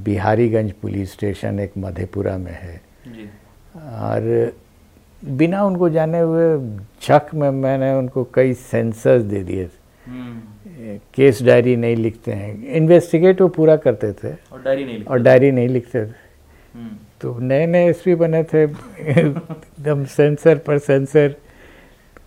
[0.04, 3.28] बिहारीगंज पुलिस स्टेशन एक मधेपुरा में है। जी।
[3.76, 4.52] और
[5.22, 6.46] बिना उनको जाने हुए
[7.02, 9.68] झक में मैंने उनको कई सेंसर्स दे दिए।
[10.06, 10.40] हम्म।
[11.14, 15.18] केस डायरी नहीं लिखते हैं। इन्वेस्टिगेट वो पूरा करते थे। और डायरी नहीं लिखते। और
[15.18, 16.10] डायरी नहीं लिखते थे।
[16.74, 21.34] हम्म। तो नए नए एसपी बने थे। एकदम सेंसर पर सेंसर।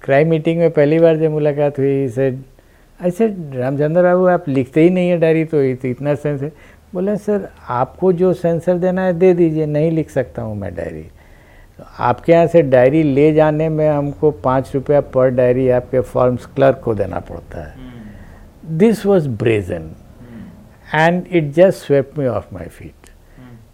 [0.01, 2.41] क्राइम मीटिंग में पहली बार जब मुलाकात हुई सेड
[2.99, 6.51] ऐसे रामचंद्र बाबू आप लिखते ही नहीं है डायरी तो इतना सेंसर
[6.93, 11.01] बोले सर आपको जो सेंसर देना है दे दीजिए नहीं लिख सकता हूँ मैं डायरी।
[11.01, 16.45] तो आपके यहाँ से डायरी ले जाने में हमको पाँच रुपया पर डायरी आपके फॉर्म्स
[16.45, 17.75] क्लर्क को देना पड़ता है।
[18.69, 19.91] This was brazen
[20.95, 22.93] and it just swept me off my feet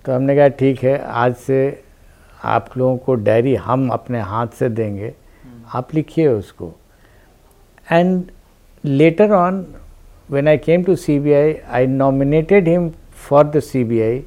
[0.05, 1.83] तो हमने कहा ठीक है आज से
[2.43, 5.13] आप लोगों को डायरी हम अपने हाथ से देंगे।
[5.73, 6.73] आप लिखिए उसको.
[7.91, 8.23] And
[8.85, 9.67] later on
[10.31, 12.89] when I came to C B I I nominated him
[13.29, 14.23] for the C B I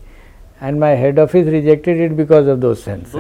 [0.62, 3.12] and my head office rejected it because of those sense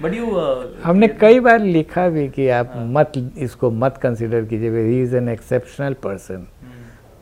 [0.00, 0.30] But you.
[0.36, 2.84] Uh, हमने कई बार लिखा भी कि आप हाँ.
[2.86, 6.46] मत इसको मत कंसिडर कीजिए he is an exceptional person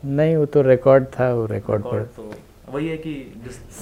[0.05, 2.31] नहीं वो तो रिकॉर्ड था वो रिकॉर्ड पर तो
[2.69, 3.13] वही है कि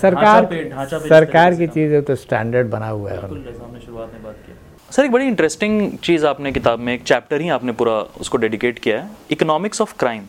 [0.01, 4.23] सरकार पे पे सरकार की चीज़ है तो स्टैंडर्ड बना हुआ है हमने शुरुआत में
[4.23, 4.57] बात किया
[4.91, 8.79] सर एक बड़ी इंटरेस्टिंग चीज़ आपने किताब में एक चैप्टर ही आपने पूरा उसको डेडिकेट
[8.79, 10.23] किया है economics of crime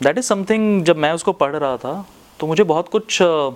[0.00, 1.94] that is something जब मैं उसको पढ़ रहा था
[2.40, 3.50] तो मुझे बहुत कुछ आ,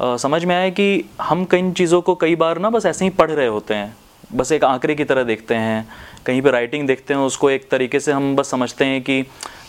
[0.00, 3.30] समझ में आया कि हम कई चीज़ों को कई बार ना बस ऐसे ही पढ़
[3.30, 3.96] रहे होते हैं।
[4.34, 5.86] बस एक आंकड़े की तरह देखते हैं,
[6.26, 9.22] कहीं पे राइटिंग देखते हैं, उसको एक तरीके से हम बस समझते हैं कि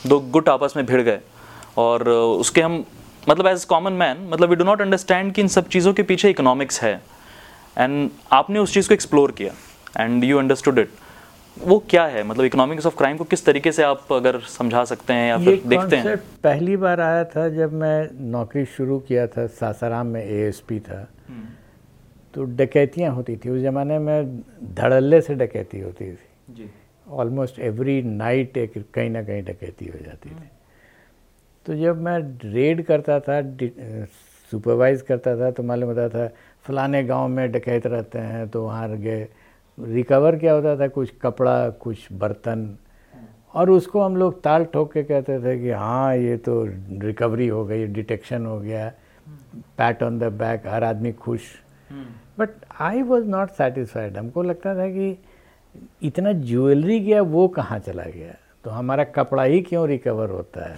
[0.08, 1.20] दो गुट आपस में भिड़ गए।
[1.78, 2.84] और उसके हम
[3.30, 6.30] मतलब एज कॉमन मैन मतलब वी डू नॉट अंडरस्टैंड कि इन सब चीज़ों के पीछे
[6.30, 6.94] इकोनॉमिक्स है।
[7.78, 10.90] एंड आपने उस चीज़ को एक्सप्लोर किया। एंड यू अंडरस्टूड इट
[11.58, 12.24] वो क्या है?
[12.24, 15.62] मतलब इकोनॉमिक्स ऑफ़ क्राइम को किस तरीके से आप अगर समझा सकते हैं या फिर
[15.68, 16.16] देखते हैं?
[16.44, 21.44] पहली बार आया था जब मैं नौकरी शुरू किया था सासाराम में एएसपी था। हम्म।
[22.34, 24.42] तो डकैतियाँ होती थी। उस ज़माने में
[24.74, 26.70] धड़ल्ले से डकैती होती थी।
[27.10, 30.50] ऑलमोस्ट एवरी नाइट एक कहीं ना कहीं डकैती हो जाती थी।
[31.66, 33.42] तो जब मैं रेड करता था
[34.52, 36.28] सुपरवाइज करता था तो मालूम होता था
[36.66, 39.28] फलाने गाँव में डकैत रहते हैं तो वहाँ गए
[39.86, 40.88] रिकवर क्या होता था?
[40.88, 42.78] कुछ कपड़ा कुछ बर्तन।
[43.54, 47.66] और उसको हम लोग ताल ठोक के कहते थे कि हाँ ये तो रिकवरी हो
[47.66, 48.94] गई डिटेक्शन हो गया।
[49.56, 51.42] पैट ऑन द बैक हर आदमी खुश।
[52.40, 55.24] But I was not satisfied हमको लगता था कि
[56.04, 58.36] इतना ज्वेलरी गया वो कहाँ चला गया?
[58.64, 60.78] तो हमारा कपड़ा ही क्यों रिकवर होता है?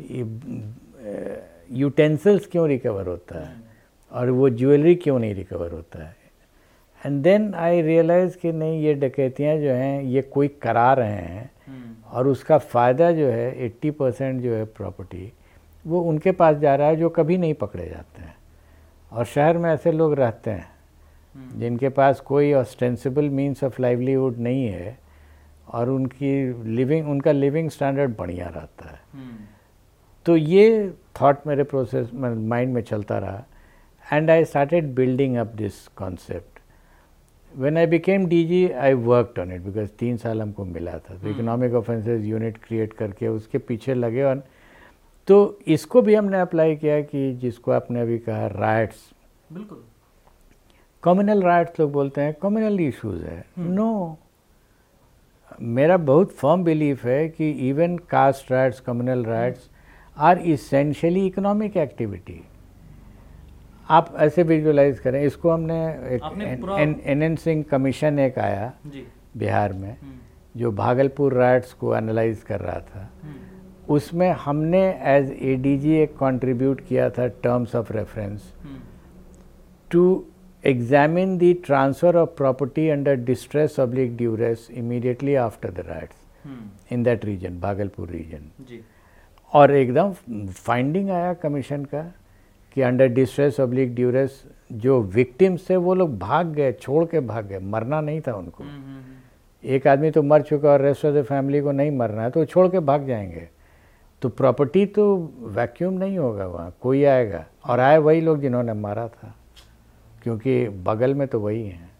[1.72, 3.56] यूटेंसिल्स क्यों रिकवर होता है?
[4.12, 6.19] और वो ज्वेलरी क्यों नहीं रिकवर होता है?
[7.06, 11.50] एंड देन आई रियलाइज़ कि नहीं ये डकैतियाँ जो हैं ये कोई करा रहे हैं
[11.68, 12.12] hmm.
[12.12, 15.32] और उसका फ़ायदा जो है 80 परसेंट जो है प्रॉपर्टी
[15.84, 18.36] वो उनके पास जा रहा है जो कभी नहीं पकड़े जाते हैं
[19.12, 21.58] और शहर में ऐसे लोग रहते हैं hmm.
[21.60, 24.98] जिनके पास कोई ऑस्टेंसिबल मीन्स ऑफ़ लाइवलीहुड नहीं है
[25.68, 26.34] और उनकी
[26.74, 29.40] लिविंग उनका लिविंग स्टैंडर्ड बढ़िया रहता है hmm.
[30.26, 33.44] तो ये थॉट मेरे प्रोसेस माइंड में चलता रहा
[34.12, 36.59] and I started building up this concept
[37.56, 41.14] when I became D G I worked on it because तीन साल हमको मिला था।
[41.14, 44.42] तो इकोनॉमिक ऑफेंसेज यूनिट क्रिएट करके उसके पीछे लगे और
[45.28, 49.10] तो इसको भी हमने अप्लाई किया कि जिसको आपने अभी कहा राइट्स
[49.52, 49.82] बिल्कुल।
[51.02, 54.28] कम्युनल राइट्स लोग बोलते हैं कम्युनल इश्यूज़ है। No hmm.
[55.62, 59.68] मेरा बहुत फर्म बिलीफ है कि even caste riots communal riots
[60.16, 62.40] are essentially economic activity
[63.90, 65.78] आप ऐसे विजुअलाइज करें इसको हमने
[66.14, 66.22] एक
[67.06, 68.72] एन एन सिंह कमीशन एक आया
[69.36, 74.82] बिहार में हम्म। जो भागलपुर राइट्स को एनालाइज कर रहा था। हम्म। उसमें हमने
[75.14, 78.52] एज ए डी जी एक कॉन्ट्रीब्यूट किया था terms of reference
[79.90, 80.04] to
[80.64, 87.24] examine the transfer of property under distress oblique duress immediately after the riots in that
[87.24, 88.50] region Bhagalpur region
[89.52, 90.12] और एकदम
[90.48, 92.02] फाइंडिंग आया कमीशन का।
[92.74, 97.46] कि अंडर डिस्ट्रेस ऑब्लिक ड्यूरेस जो victims थे वो लोग भाग गए छोड़ के भाग
[97.46, 101.04] गए मरना नहीं था उनको। हम्म, हम्म, हम्म। एक आदमी तो मर चुका और रेस्ट
[101.04, 103.48] ऑफ़ द फैमिली को नहीं मरना है तो छोड़ के भाग जाएँगे।
[104.22, 109.08] तो प्रॉपर्टी तो वैक्यूम नहीं होगा वहाँ कोई आएगा। और आए वही लोग जिन्होंने मारा
[109.08, 109.34] था
[110.22, 111.90] क्योंकि बगल में तो वही हैं।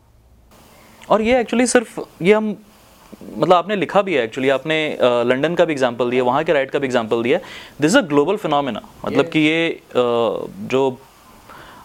[1.10, 2.56] और ये एक्चुअली सिर्फ़ ये हम
[3.22, 6.70] मतलब आपने लिखा भी है एक्चुअली आपने लंदन का भी एग्जांपल दिया वहाँ के राइट
[6.70, 7.38] का भी एग्जांपल दिया।
[7.80, 9.80] This is a global phenomena मतलब कि ये
[10.66, 10.90] जो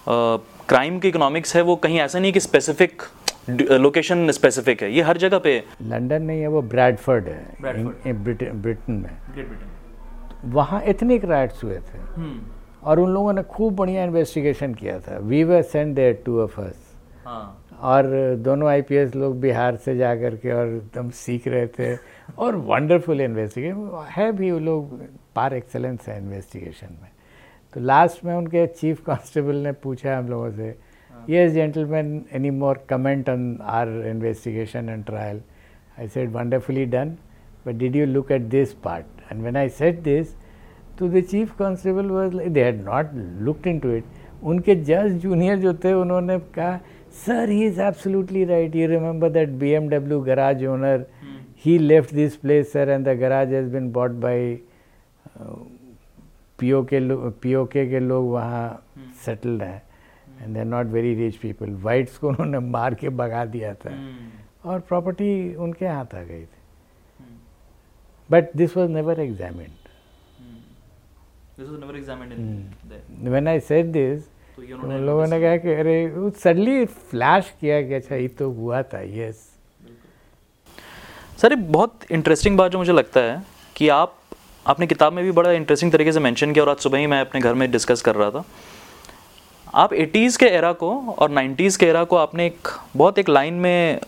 [0.09, 3.01] क्राइम की इकोनॉमिक्स है वो कहीं ऐसा नहीं कि स्पेसिफिक
[3.71, 9.15] लोकेशन स्पेसिफिक है। ये हर जगह पे लंदन नहीं है वो ब्रैडफर्ड है। ब्रिटेन में।
[10.53, 12.39] वहाँ एथनिक राइट्स हुए थे। hmm.
[12.83, 16.59] और उन लोगों ने खूब बढ़िया इन्वेस्टिगेशन किया था। We were sent there two of
[16.61, 16.75] us
[17.81, 21.95] और दोनों आईपीएस लोग बिहार से जा कर के और एकदम सीख रहे थे
[22.39, 24.99] और वंडरफुल इन्वेस्टिगेशन है भी वो लोग
[25.35, 27.09] पार एक्सेलेंस है इन्वेस्टिगेशन में।
[27.73, 30.75] तो लास्ट में उनके चीफ कांस्टेबल ने पूछा हम लोगों से
[31.29, 35.41] yes gentleman any more comment on our investigation and trial
[35.99, 37.15] I said wonderfully done
[37.67, 40.35] but did you look at this part and when I said this
[40.99, 44.03] to the chief constable was they had not looked into it
[44.43, 46.79] उनके जज junior जो थे, उन्होंने कहा
[47.15, 48.73] Sir, he is absolutely right.
[48.73, 50.97] You remember that BMW garage owner?
[51.21, 51.37] Hmm.
[51.55, 54.59] He left this place, sir, and the garage has been bought by
[55.39, 55.55] uh,
[56.57, 56.91] POK,
[57.45, 58.65] POK के लोग वहाँ
[59.25, 59.81] settled हैं
[60.41, 63.89] and they are not very rich people whites को उन्होंने मार के भगा दिया था
[63.89, 64.67] hmm.
[64.69, 66.63] और प्रॉपर्टी उनके हाथ आ गई थी
[68.31, 69.83] but this was never examined
[71.57, 72.39] This was never examined in
[72.87, 73.31] mm.
[73.33, 74.23] When I said this,
[74.55, 75.95] तो उन लोगों ने कहा कि अरे
[76.43, 79.39] सडनली फ्लैश किया कि अच्छा ये तो हुआ था यस
[81.41, 83.41] सर एक बहुत इंटरेस्टिंग बात जो मुझे लगता है
[83.75, 84.15] कि आप
[84.67, 87.19] आपने किताब में भी बड़ा इंटरेस्टिंग तरीके से मेंशन किया और आज सुबह ही मैं
[87.21, 88.43] अपने घर में डिस्कस कर रहा था।
[89.73, 93.53] आप एटीज़ के एरा को और नाइन्टीज़ के एरा को आपने एक बहुत एक लाइन
[93.53, 93.99] में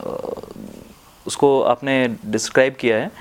[1.28, 3.12] उसको आपने डिस्क्राइब किया है।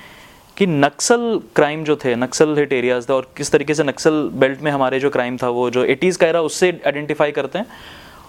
[0.57, 4.61] कि नक्सल क्राइम जो थे नक्सल हिट एरियाज़ थे और किस तरीके से नक्सल बेल्ट
[4.62, 7.66] में हमारे जो क्राइम था वो जो एटीज़ का एरा उससे आइडेंटिफाई करते हैं।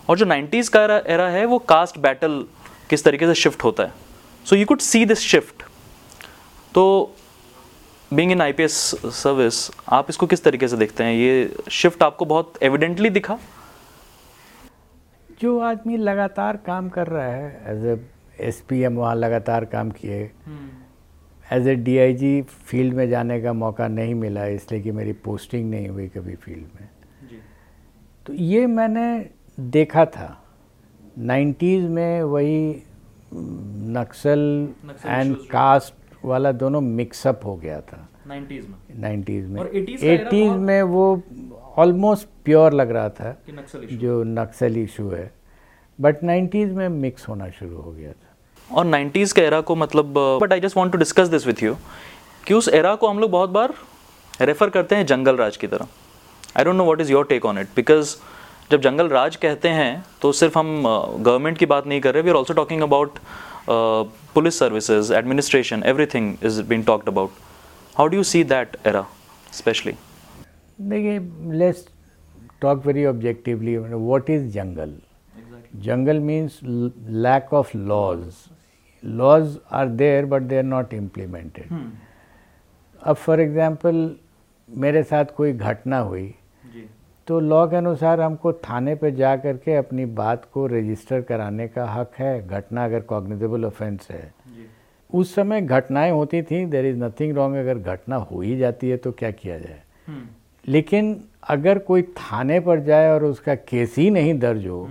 [0.09, 2.43] और जो नाइन्टीज़ का एरा है वो कास्ट बैटल
[2.89, 3.93] किस तरीके से शिफ्ट होता है।
[4.45, 5.63] So you could see this shift
[6.75, 6.83] to
[8.11, 8.73] being in IPS
[9.05, 11.13] service आप इसको किस तरीके से देखते हैं?
[11.13, 13.37] ये शिफ्ट आपको बहुत एविडेंटली दिखा।
[15.41, 17.97] जो आदमी लगातार काम कर रहा है as a
[18.47, 20.29] S P M वहाँ लगातार काम किए।
[21.53, 25.13] As a D I G field में जाने का मौका नहीं मिला इसलिए कि मेरी
[25.13, 26.89] पोस्टिंग नहीं हुई कभी फ़ील्ड में।
[27.29, 27.39] जी।
[28.25, 29.29] तो ये मैंने
[29.59, 30.43] देखा था।
[31.17, 32.83] नाइन्टीज़ में वही
[33.33, 34.69] नक्सल
[35.05, 40.07] एंड कास्ट वाला दोनों मिक्सअप हो गया था। 90s में। नाइन्टीज़ में। और 80s का
[40.07, 41.21] era एटीज़ में वो
[41.77, 45.33] ऑलमोस्ट प्योर लग रहा था कि नक्सल जो नक्सल इशू है।
[46.01, 48.26] बट नाइन्टीज़ में मिक्स होना शुरू हो गया था।
[48.71, 51.75] और 90s के एरा को मतलब but I just want to discuss this with you
[52.47, 53.73] कि उस एरा को हम लोग बहुत बार
[54.41, 55.87] रेफर करते हैं जंगल राज की तरह।
[56.57, 58.15] I don't know what is your take on it because
[58.71, 62.29] जब जंगल राज कहते हैं तो सिर्फ़ हम गवर्नमेंट की बात नहीं कर रहे we
[62.29, 63.19] are also talking about
[63.69, 67.31] police services administration everything is been talked about
[67.95, 69.05] how do you see that era
[69.53, 69.93] specially
[70.79, 71.19] देखिए
[71.59, 71.87] let's
[72.61, 74.97] talk very objectively what is jungle
[75.85, 76.19] jungle?
[76.19, 76.59] Means
[77.25, 78.49] lack of laws.
[79.03, 81.73] Laws are there but they are not implemented.
[83.01, 84.15] अब for example
[84.69, 86.33] मेरे साथ कोई घटना हुई
[87.27, 91.85] तो law के अनुसार हमको थाने पे जा करके अपनी बात को रजिस्टर कराने का
[91.85, 94.33] हक है। घटना अगर कॉग्निजेबल ऑफेंस है।
[95.09, 98.97] उस समय घटनाएँ होती थी देर इज़ नथिंग रॉन्ग अगर घटना हो ही जाती है
[98.97, 99.81] तो क्या किया जाए?
[100.67, 104.89] लेकिन अगर कोई थाने पर जाए और उसका केस ही नहीं दर्ज हो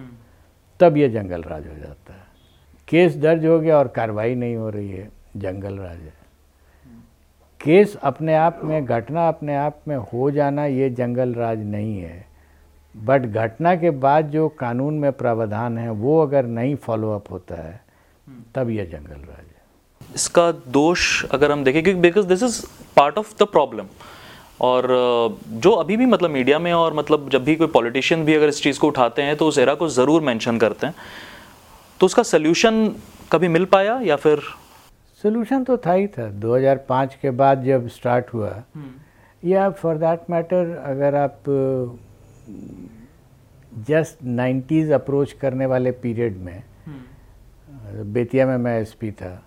[0.81, 2.06] तब ये जंगल राज हो जाता।
[2.89, 6.15] केस दर्ज हो गया और कार्रवाई नहीं हो रही है, जंगल राज है।
[7.61, 12.25] केस अपने आप में, घटना अपने आप में हो जाना ये जंगल राज नहीं है।
[12.95, 17.55] बट घटना के बाद जो कानून में प्रावधान है, वो अगर नहीं फॉलो अप होता
[17.57, 17.81] है,
[18.55, 22.65] तब यह जंगल राज है। इसका दोष अगर हम देखें, क्योंकि because this is
[22.97, 23.87] part of the problem
[24.61, 24.89] और
[25.45, 28.63] जो अभी भी मतलब मीडिया में और मतलब जब भी कोई पॉलिटिशियन भी अगर इस
[28.63, 30.95] चीज़ को उठाते हैं तो उस एरा को ज़रूर मेंशन करते हैं।
[32.01, 32.95] तो उसका सोल्यूशन
[33.33, 34.41] कभी मिल पाया या फिर?
[35.23, 38.63] सोल्यूशन तो था ही था। 2005 के बाद जब स्टार्ट हुआ
[39.45, 41.43] या फॉर दैट मैटर अगर आप
[43.89, 46.63] जस्ट 90s अप्रोच करने वाले पीरियड में अ,
[48.15, 49.43] बेतिया में मैं एसपी था।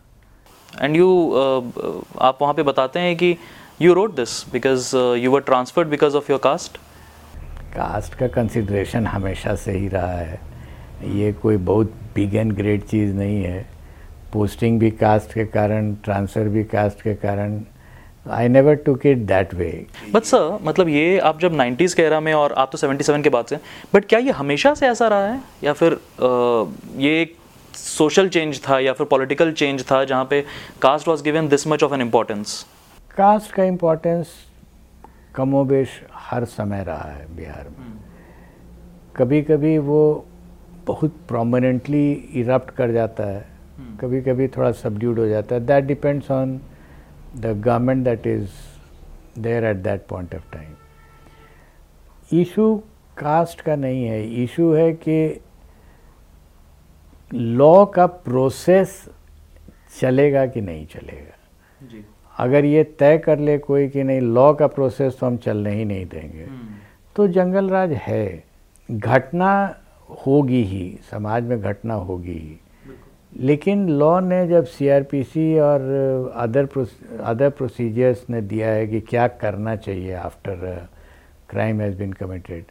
[0.82, 3.36] एंड यू uh, आप वहाँ पे बताते हैं कि
[3.82, 6.78] you wrote this because you were transferred because of your caste
[7.76, 10.40] caste का कंसिड्रेशन हमेशा से ही रहा है।
[11.04, 13.65] ये कोई बहुत बिग एंड ग्रेट चीज़ नहीं है।
[14.34, 17.62] पोस्टिंग भी कास्ट के कारण ट्रांसफ़र भी कास्ट के कारण
[18.32, 22.19] I never took it that way but sir मतलब ये आप जब 90s के एरा
[22.19, 23.58] में और आप तो 77 के बाद से
[23.93, 25.41] बट क्या ये हमेशा से ऐसा रहा है?
[25.63, 26.65] या फिर अ,
[26.98, 27.36] ये एक
[27.74, 30.45] सोशल चेंज था या फिर पॉलिटिकल चेंज था जहाँ पे
[30.82, 32.65] caste was given this much of an importance
[33.17, 34.28] caste का इम्पोर्टेंस
[35.36, 37.98] कमोबेश हर समय रहा है बिहार में।
[39.15, 40.26] कभी कभी वो
[40.89, 43.45] बहुत प्रोमिनेंटली इरप्ट कर जाता है।
[44.02, 46.60] कभी कभी थोड़ा सबड्यूड हो जाता है। That depends on
[47.38, 48.49] the government that is
[49.39, 52.75] there at that point of time issue
[53.17, 55.41] caste का नहीं है। इशू है कि
[57.34, 59.10] लॉ का प्रोसेस
[59.99, 62.06] चलेगा कि नहीं चलेगा। जी।
[62.38, 65.86] अगर ये तय कर ले कोई कि नहीं लॉ का प्रोसेस तो हम चलने ही
[65.86, 66.47] नहीं देंगे।
[67.15, 68.43] तो जंगल राज है।
[68.91, 69.79] घटना
[70.10, 72.60] होगी ही, समाज में घटना होगी ही।
[73.39, 75.82] लेकिन लॉ ने जब सीआरपीसी और
[76.36, 76.67] अदर
[77.24, 80.88] अदर प्रोसीजर्स ने दिया है कि क्या करना चाहिए after
[81.50, 82.65] crime has been committed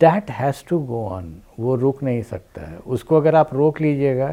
[0.00, 4.28] that has to go on वो रुक नहीं सकता है। उसको अगर आप रोक लीजिएगा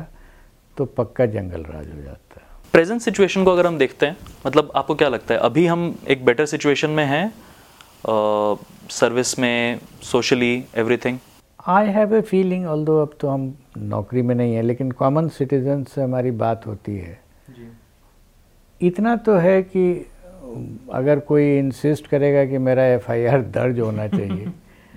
[0.78, 2.44] तो पक्का जंगल राज हो जाता है।
[2.74, 4.18] प्रेजेंट सिचुएशन को अगर हम देखते हैं
[4.48, 5.40] मतलब आपको क्या लगता है?
[5.40, 7.32] अभी हम एक बेटर सिचुएशन में हैं
[8.92, 11.18] सर्विस में socially everything
[11.68, 15.84] I have a feeling although अब तो हम नौकरी में नहीं है लेकिन कॉमन सिटीजन
[15.84, 17.20] से हमारी बात होती है।
[17.50, 20.06] जी। इतना तो है कि
[20.94, 24.52] अगर कोई इंसिस्ट करेगा कि मेरा एफआईआर दर्ज होना चाहिए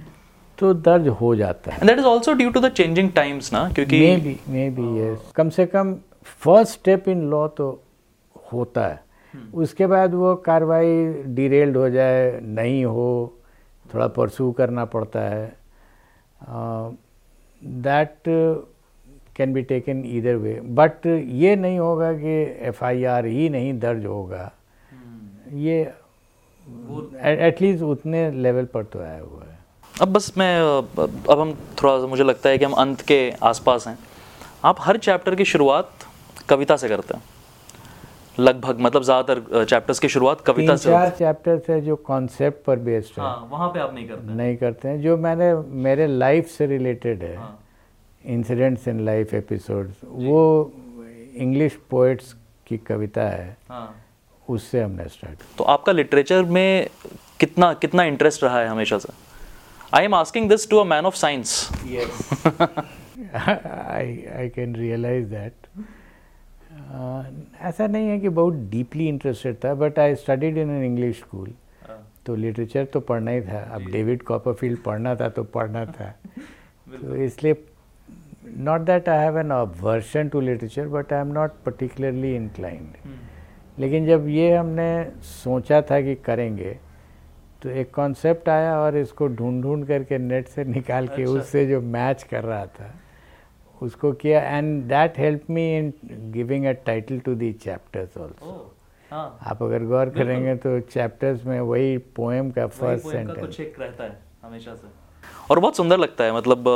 [0.59, 4.01] तो दर्ज हो जाता है। That is also due to the changing times ना क्योंकि
[4.01, 5.95] maybe maybe yes कम से कम
[6.45, 7.82] फ़र्स्ट स्टेप इन लॉ तो
[8.53, 9.01] होता है।
[9.55, 13.34] उसके बाद वो कार्रवाई डिरेल्ड हो जाए नहीं हो
[13.95, 15.57] थोड़ा परसू करना पड़ता है।
[16.41, 18.16] That
[19.36, 22.34] can be taken either way but ये नहीं होगा कि
[22.68, 24.51] एफआईआर ही नहीं दर्ज होगा।
[25.55, 25.80] ये
[27.47, 29.59] एटलीस्ट उतने लेवल पर तो आया हुआ है।
[29.95, 33.86] अब बस मैं अब हम थोड़ा सा मुझे लगता है कि हम अंत के आसपास
[33.89, 33.99] हैं।
[34.64, 35.91] आप हर चैप्टर की शुरुआत
[36.49, 37.22] कविता से करते हैं।
[38.39, 43.18] लगभग मतलब ज़्यादातर चैप्टर्स की शुरुआत कविता से चार चैप्टर्स है जो कॉन्सेप्ट पर बेस्ड
[43.18, 45.53] है। हाँ वहाँ पे आप नहीं करते। नहीं करते हैं। जो मैंने
[45.84, 47.59] मेरे लाइफ से रिलेटेड है हाँ।
[48.24, 50.72] इंसिडेंट्स इन लाइफ एपिसोड्स वो
[51.36, 52.34] इंग्लिश पोएट्स
[52.66, 53.95] की कविता है। हाँ।
[54.49, 56.89] उससे हमने स्टार्ट तो आपका लिटरेचर में
[57.41, 59.12] कितना कितना इंटरेस्ट रहा है हमेशा से?
[59.95, 61.68] I am asking this to a man of science
[63.34, 65.66] I I can realise that
[67.61, 71.55] ऐसा नहीं है कि बहुत डीपली इंटरेस्टेड था but I studied in an English school
[72.26, 76.14] तो लिटरेचर तो पढ़ना ही था। अब डेविड कॉपरफील्ड पढ़ना था तो पढ़ना था।
[77.01, 77.64] तो इसलिए
[78.57, 82.93] not that I have an aversion to literature but I am not particularly inclined
[83.78, 86.78] लेकिन जब ये हमने सोचा था कि करेंगे
[87.62, 91.66] तो एक कॉन्सेप्ट आया और इसको ढूंढ ढूंढ करके नेट से निकाल के अच्छा। उससे
[91.66, 92.95] जो मैच कर रहा था।
[93.83, 95.93] उसको किया and that help me in
[96.33, 98.74] giving a title to the chapters also
[99.12, 104.05] आप अगर गौर करेंगे तो चैप्टर्स में वही पोएम का फ़र्स्ट सेंटेंस कुछ एक रहता
[104.05, 104.89] है हमेशा से।
[105.51, 106.68] और बहुत सुंदर लगता है मतलब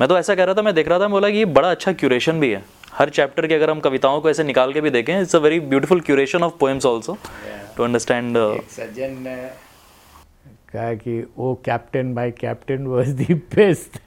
[0.00, 1.70] मैं तो ऐसा कह रहा था मैं देख रहा था मैं बोला कि ये बड़ा
[1.70, 2.62] अच्छा क्यूरेशन भी है।
[2.92, 5.60] हर चैप्टर के अगर हम कविताओं को ऐसे निकाल के भी देखें it's a very
[5.72, 7.16] beautiful curation of poems also
[7.76, 8.36] to understand
[8.70, 9.24] सज्जन
[10.74, 13.98] कहा कि O captain my captain was the best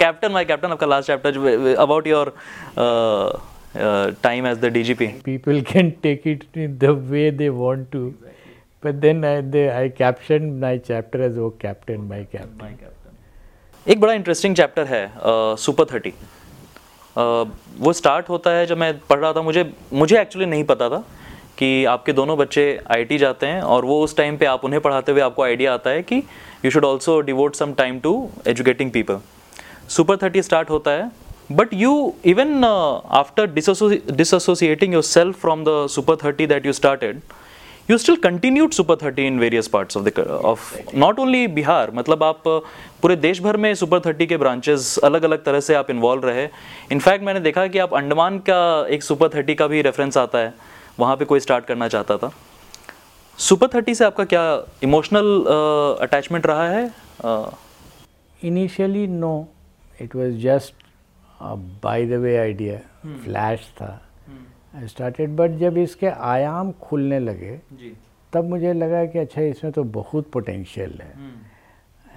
[0.00, 2.34] captain my captain आपका last chapter about your
[4.22, 8.02] time as the DGP people can take it in the way they want to
[8.82, 12.76] but then I, they, I captioned my chapter as oh captain my captain.
[13.86, 15.02] एक बड़ा interesting chapter है
[15.56, 16.12] super uh, thirty
[17.80, 21.04] वो start होता है जब मैं पढ़ रहा था मुझे मुझे एक्चुअली नहीं पता था
[21.58, 25.12] कि आपके दोनों बच्चे आईटी जाते हैं और वो उस टाइम पे आप उन्हें पढ़ाते
[25.12, 26.22] हुए आपको आइडिया आता है कि
[26.64, 28.12] you should also devote some time to
[28.46, 29.18] educating people
[29.88, 31.10] super thirty start होता है
[31.52, 33.46] but you even after
[34.10, 37.20] dissociating yourself from the super thirty that you started
[37.90, 40.12] you still continued super 30 in various parts of the,
[40.44, 40.62] of
[40.94, 42.42] not only Bihar मतलब आप
[43.02, 46.48] पूरे देश भर में super 30 के branches अलग अलग तरह से आप इन्वॉल्व रहे।
[46.92, 50.52] इनफैक्ट मैंने देखा कि आप अंडमान का एक सुपर 30 का भी रेफरेंस आता है।
[50.98, 52.30] वहाँ पे कोई स्टार्ट करना चाहता था।
[53.38, 55.44] सुपर 30 से आपका क्या इमोशनल
[56.02, 56.90] अटैचमेंट रहा है?
[58.44, 59.48] Initially no
[60.00, 60.74] it it just
[61.42, 62.78] just the way idea
[63.24, 63.90] flash था।
[64.76, 67.92] आई स्टार्टेड बट जब इसके आयाम खुलने लगे जी।
[68.32, 71.14] तब मुझे लगा कि अच्छा इसमें तो बहुत पोटेंशियल है।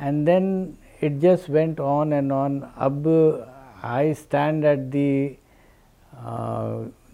[0.01, 0.73] And then
[1.03, 3.07] it just went on and on अब
[3.83, 5.37] I stand at the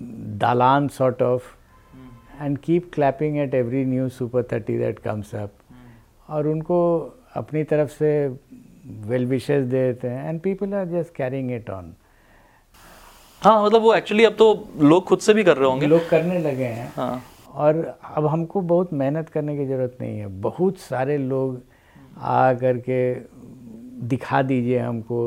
[0.02, 1.44] dalan sort of
[2.42, 5.54] and keep clapping at every new super thirty that comes up
[6.30, 6.80] और उनको
[7.36, 8.28] अपनी तरफ़ से
[9.08, 11.94] वेल विशेस दे देते हैं and people are just carrying it on
[13.42, 16.40] हाँ मतलब वो एक्चुअली अब तो लोग खुद से भी कर रहे होंगे। लोग करने
[16.40, 17.24] लगे हैं। हाँ।
[17.54, 21.62] और अब हमको बहुत मेहनत करने की ज़रूरत नहीं है। बहुत सारे लोग
[22.18, 23.14] आ करके
[24.08, 25.20] दिखा दीजिए हमको।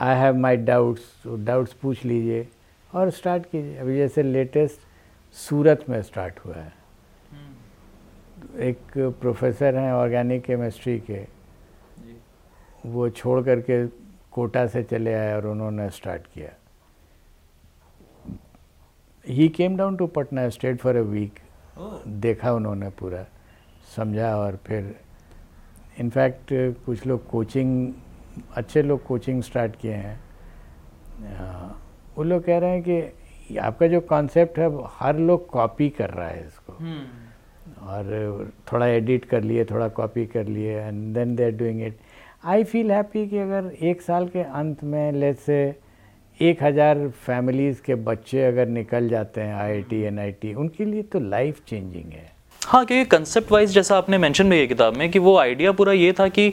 [0.00, 2.48] I have my doubts doubts पूछ लीजिए।
[2.96, 4.80] और स्टार्ट कीजिए। अभी जैसे लेटेस्ट
[5.32, 6.72] सूरत में स्टार्ट हुआ है।
[8.60, 8.78] एक
[9.20, 11.26] प्रोफेसर हैं ऑर्गेनिक केमिस्ट्री के।
[12.86, 13.86] वो छोड़ करके
[14.32, 16.50] कोटा से चले आए और उन्होंने स्टार्ट किया।
[19.26, 21.38] He came down to Patna state for a week
[22.08, 23.24] देखा उन्होंने पूरा
[23.96, 25.00] समझा और फिर
[25.98, 26.48] इनफैक्ट
[26.86, 27.92] कुछ लोग कोचिंग
[28.54, 30.20] अच्छे लोग कोचिंग स्टार्ट किए हैं।
[31.20, 31.76] अ,
[32.16, 36.28] वो लोग कह रहे हैं कि आपका जो कॉन्सेप्ट है हर लोग कॉपी कर रहा
[36.28, 36.72] है इसको।
[37.86, 41.98] और थोड़ा एडिट कर लिए थोड़ा कॉपी कर लिए and then they are doing it
[42.44, 45.58] I feel happy कि अगर एक साल के अंत में लेट से
[46.40, 51.60] एक हज़ार फैमिलीज़ के बच्चे अगर निकल जाते हैं आईआईटी एनआईटी उनके लिए तो लाइफ
[51.68, 52.30] चेंजिंग है।
[52.62, 55.92] हाँ क्योंकि कंसेप्ट वाइज जैसा आपने मेंशन भी किया किताब में कि वो आइडिया पूरा
[55.92, 56.52] ये था कि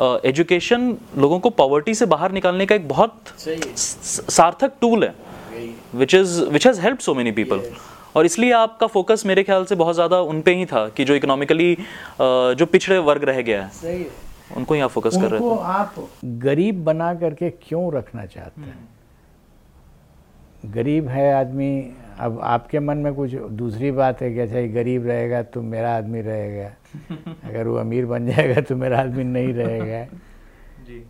[0.00, 5.14] एजुकेशन लोगों को पॉवर्टी से बाहर निकालने का एक बहुत सार्थक टूल है
[5.94, 7.62] which is which has help so many people
[8.16, 11.14] और इसलिए आपका फोकस मेरे ख्याल से बहुत ज़्यादा उन पे ही था कि जो
[11.14, 11.76] इकोनॉमिकली
[12.20, 14.06] जो पिछड़े वर्ग रह गया है
[14.56, 15.94] उनको ही आप फोकस कर रहे थे। आप
[16.24, 18.88] गरीब बना करके क्यों रखना चाहते हैं?
[20.66, 21.70] गरीब है आदमी
[22.20, 25.96] अब आपके मन में कुछ दूसरी बात है कि अच्छा ये गरीब रहेगा तो मेरा
[25.96, 26.70] आदमी रहेगा।
[27.44, 30.04] अगर वो अमीर बन जाएगा तो मेरा आदमी नहीं रहेगा।
[30.86, 31.04] जी।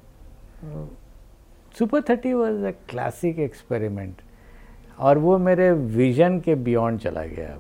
[1.79, 4.15] Super thirty was a classic experiment
[4.99, 7.59] और वो मेरे विजन के बियॉन्ड चला गया।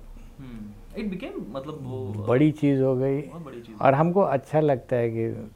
[0.99, 5.51] इट बिकेम मतलब वो बड़ी चीज़ हो गई। चीज़। और हमको अच्छा लगता है कि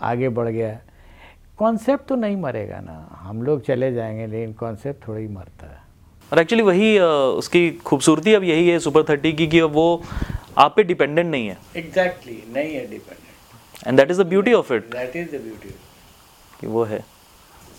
[0.00, 0.80] आगे बढ़ गया।
[1.58, 5.78] कॉन्सेप्ट तो नहीं मरेगा ना। हम लोग चले जाएँगे लेकिन कॉन्सेप्ट थोड़ा ही मरता है।
[6.32, 6.98] और एक्चुअली वही
[7.38, 10.02] उसकी खूबसूरती अब यही है सुपर थर्टी की कि अब वो
[10.58, 14.72] आप पे डिपेंडेंट नहीं है। एग्जैक्टली नहीं है dependent and that is the beauty of
[14.72, 15.74] it that is the beauty
[16.60, 16.98] कि वो है।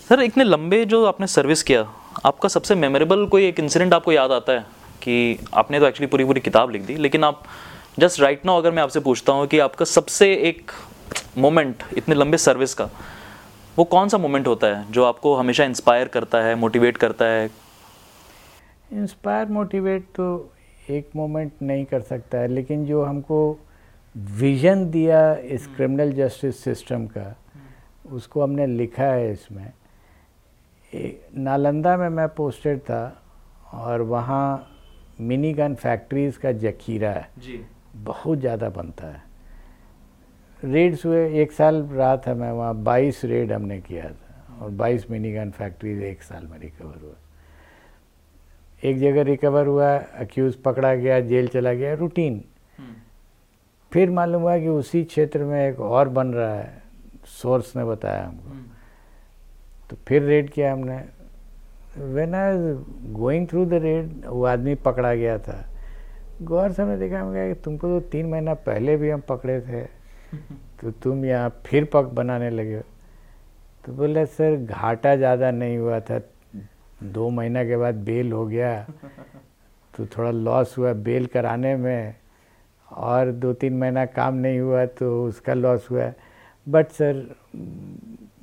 [0.08, 1.80] सर इतने लंबे जो आपने सर्विस किया
[2.26, 4.64] आपका सबसे मेमोरेबल कोई एक इंसिडेंट आपको याद आता है?
[5.02, 7.42] कि आपने तो एक्चुअली पूरी पूरी किताब लिख दी लेकिन आप
[7.98, 10.72] जस्ट राइट नाउ अगर मैं आपसे पूछता हूँ कि आपका सबसे एक
[11.38, 12.88] मोमेंट इतने लंबे सर्विस का
[13.76, 17.50] वो कौन सा मोमेंट होता है जो आपको हमेशा इंस्पायर करता है मोटिवेट करता है?
[18.92, 20.26] इंस्पायर मोटिवेट तो
[20.90, 23.58] एक मोमेंट नहीं कर सकता है लेकिन जो हमको
[24.38, 27.34] विजन दिया इस क्रिमिनल जस्टिस सिस्टम का
[28.12, 29.72] उसको हमने लिखा है इसमें।
[31.38, 33.02] नालंदा में मैं पोस्टेड था
[33.74, 34.66] और वहाँ
[35.20, 37.60] मिनी गन फैक्ट्रीज़ का जखीरा है। जी।
[37.96, 39.22] बहुत ज़्यादा बनता है।
[40.62, 45.10] रेड्स हुए एक साल रहा था मैं वहाँ बाईस रेड हमने किया था और बाईस
[45.10, 47.14] मिनी गन फैक्ट्रीज एक साल में रिकवर हुआ
[48.82, 52.42] एक जगह रिकवर हुआ अक्यूज पकड़ा गया जेल चला गया रूटीन
[53.92, 56.82] फिर मालूम हुआ कि उसी क्षेत्र में एक और बन रहा है
[57.28, 58.56] सोर्स ने बताया हमको।
[59.90, 60.98] तो फिर रेड किया हमने।
[62.14, 62.52] When I
[63.14, 65.64] going through the raid वो आदमी पकड़ा गया था।
[66.42, 69.82] गौर से हमने देखा कहा कि तुमको तो तीन महीना पहले भी हम पकड़े थे।
[70.80, 72.82] तो तुम यहाँ फिर पक बनाने लगे हो।
[73.84, 76.18] तो बोले सर घाटा ज़्यादा नहीं हुआ था
[77.02, 78.72] दो महीना के बाद बेल हो गया
[79.94, 82.14] तो थोड़ा लॉस हुआ बेल कराने में
[82.88, 86.12] और दो तीन महीना काम नहीं हुआ तो उसका लॉस हुआ।
[86.66, 87.36] बट सर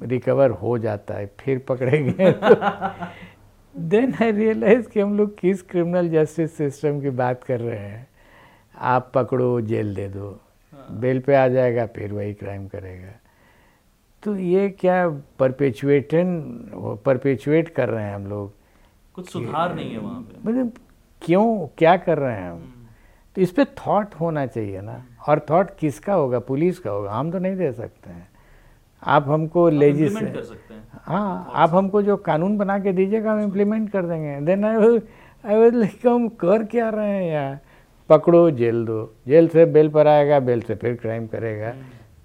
[0.03, 2.31] रिकवर हो जाता है फिर पकड़ेंगे।
[3.75, 8.07] देन आई रियलाइज़ कि हम लोग किस क्रिमिनल जस्टिस सिस्टम की बात कर रहे हैं।
[8.77, 10.29] आप पकड़ो जेल दे दो।
[10.91, 13.13] बेल पे आ जाएगा फिर वही क्राइम करेगा।
[14.27, 15.09] तो ये क्या
[15.39, 16.41] परपेचुएटन
[17.05, 18.53] परपेचुएट कर रहे हैं हम लोग?
[19.13, 20.71] कुछ सुधार नहीं है वहाँ पे। मतलब
[21.21, 21.67] क्यों?
[21.77, 22.87] क्या कर रहे हैं हम?
[23.35, 26.39] तो इस पर थॉट होना चाहिए ना। और थॉट किसका होगा?
[26.39, 28.29] पुलिस का होगा। हम तो नहीं दे सकते हैं।
[29.03, 33.31] आप हमको लेजिस Implement कर सकते हैं। हाँ आप हमको जो कानून बना के दीजिएगा
[33.31, 34.99] हम इम्प्लीमेंट कर देंगे। Then I
[35.45, 37.59] I was like हम कर क्या रहे हैं यार?
[38.09, 41.73] पकड़ो जेल दो। जेल से बेल पर आएगा बेल से फिर क्राइम करेगा।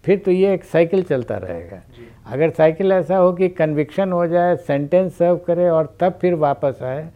[0.05, 1.82] फिर तो ये एक साइकिल चलता रहेगा।
[2.26, 6.82] अगर साइकिल ऐसा हो कि कन्विक्शन हो जाए सेंटेंस सर्व करे और तब फिर वापस
[6.82, 7.09] आए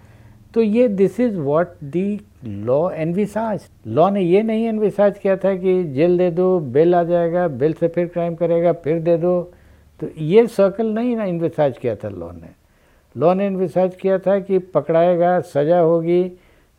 [0.55, 5.55] तो ये this is what the law envisages law ने ये नहीं एनविसाज किया था
[5.57, 9.41] कि जेल दे दो बेल आ जाएगा बेल से फिर क्राइम करेगा फिर दे दो।
[10.01, 12.49] तो ये सर्कल नहीं ना इन्विसाज किया था लॉ ने।
[13.16, 16.28] लॉ ने इन्विसाज किया था कि पकड़ाएगा सज़ा होगी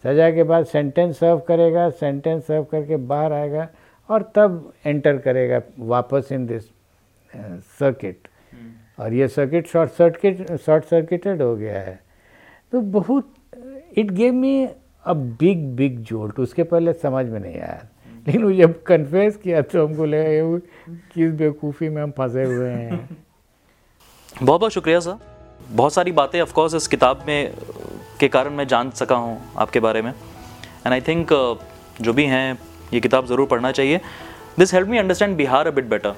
[0.03, 3.67] सज़ा के बाद सेंटेंस सर्व करेगा सेंटेंस सर्व करके बाहर आएगा।
[4.09, 6.63] और तब एंटर करेगा वापस इन दिस
[7.79, 8.27] सर्किट
[8.99, 11.99] और ये circuit short circuit short circuited हो गया है।
[12.73, 13.33] तो बहुत
[13.97, 14.65] it gave me
[15.05, 17.87] a big big jolt उसके पहले समझ में नहीं आया।
[18.27, 20.57] लेकिन वो जब कन्फेस किया तो हमको लगा
[21.13, 23.07] किस बेवकूफ़ी में हम फंसे हुए हैं?
[24.43, 25.17] बहुत बहुत शुक्रिया सर
[25.69, 27.53] बहुत सारी बातें ऑफकोर्स इस किताब में
[28.19, 31.33] के कारण मैं जान सका हूँ आपके बारे में। एंड आई थिंक
[32.01, 32.57] जो भी हैं
[32.93, 33.99] ये किताब ज़रूर पढ़ना चाहिए।
[34.59, 36.15] This help me understand Bihar a bit better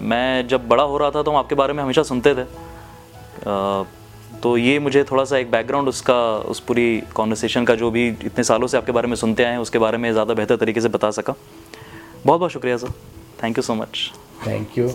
[0.00, 3.86] मैं जब बड़ा हो रहा था तो हम आपके बारे में हमेशा सुनते थे। uh,
[4.42, 6.20] तो ये मुझे थोड़ा सा एक बैकग्राउंड उसका
[6.50, 9.58] उस पूरी कॉन्वर्सेशन का जो भी इतने सालों से आपके बारे में सुनते आए हैं
[9.58, 11.34] उसके बारे में ज़्यादा बेहतर तरीके से बता सका।
[12.26, 12.92] बहुत बहुत शुक्रिया sir
[13.42, 14.10] thank you so much
[14.46, 14.88] thank you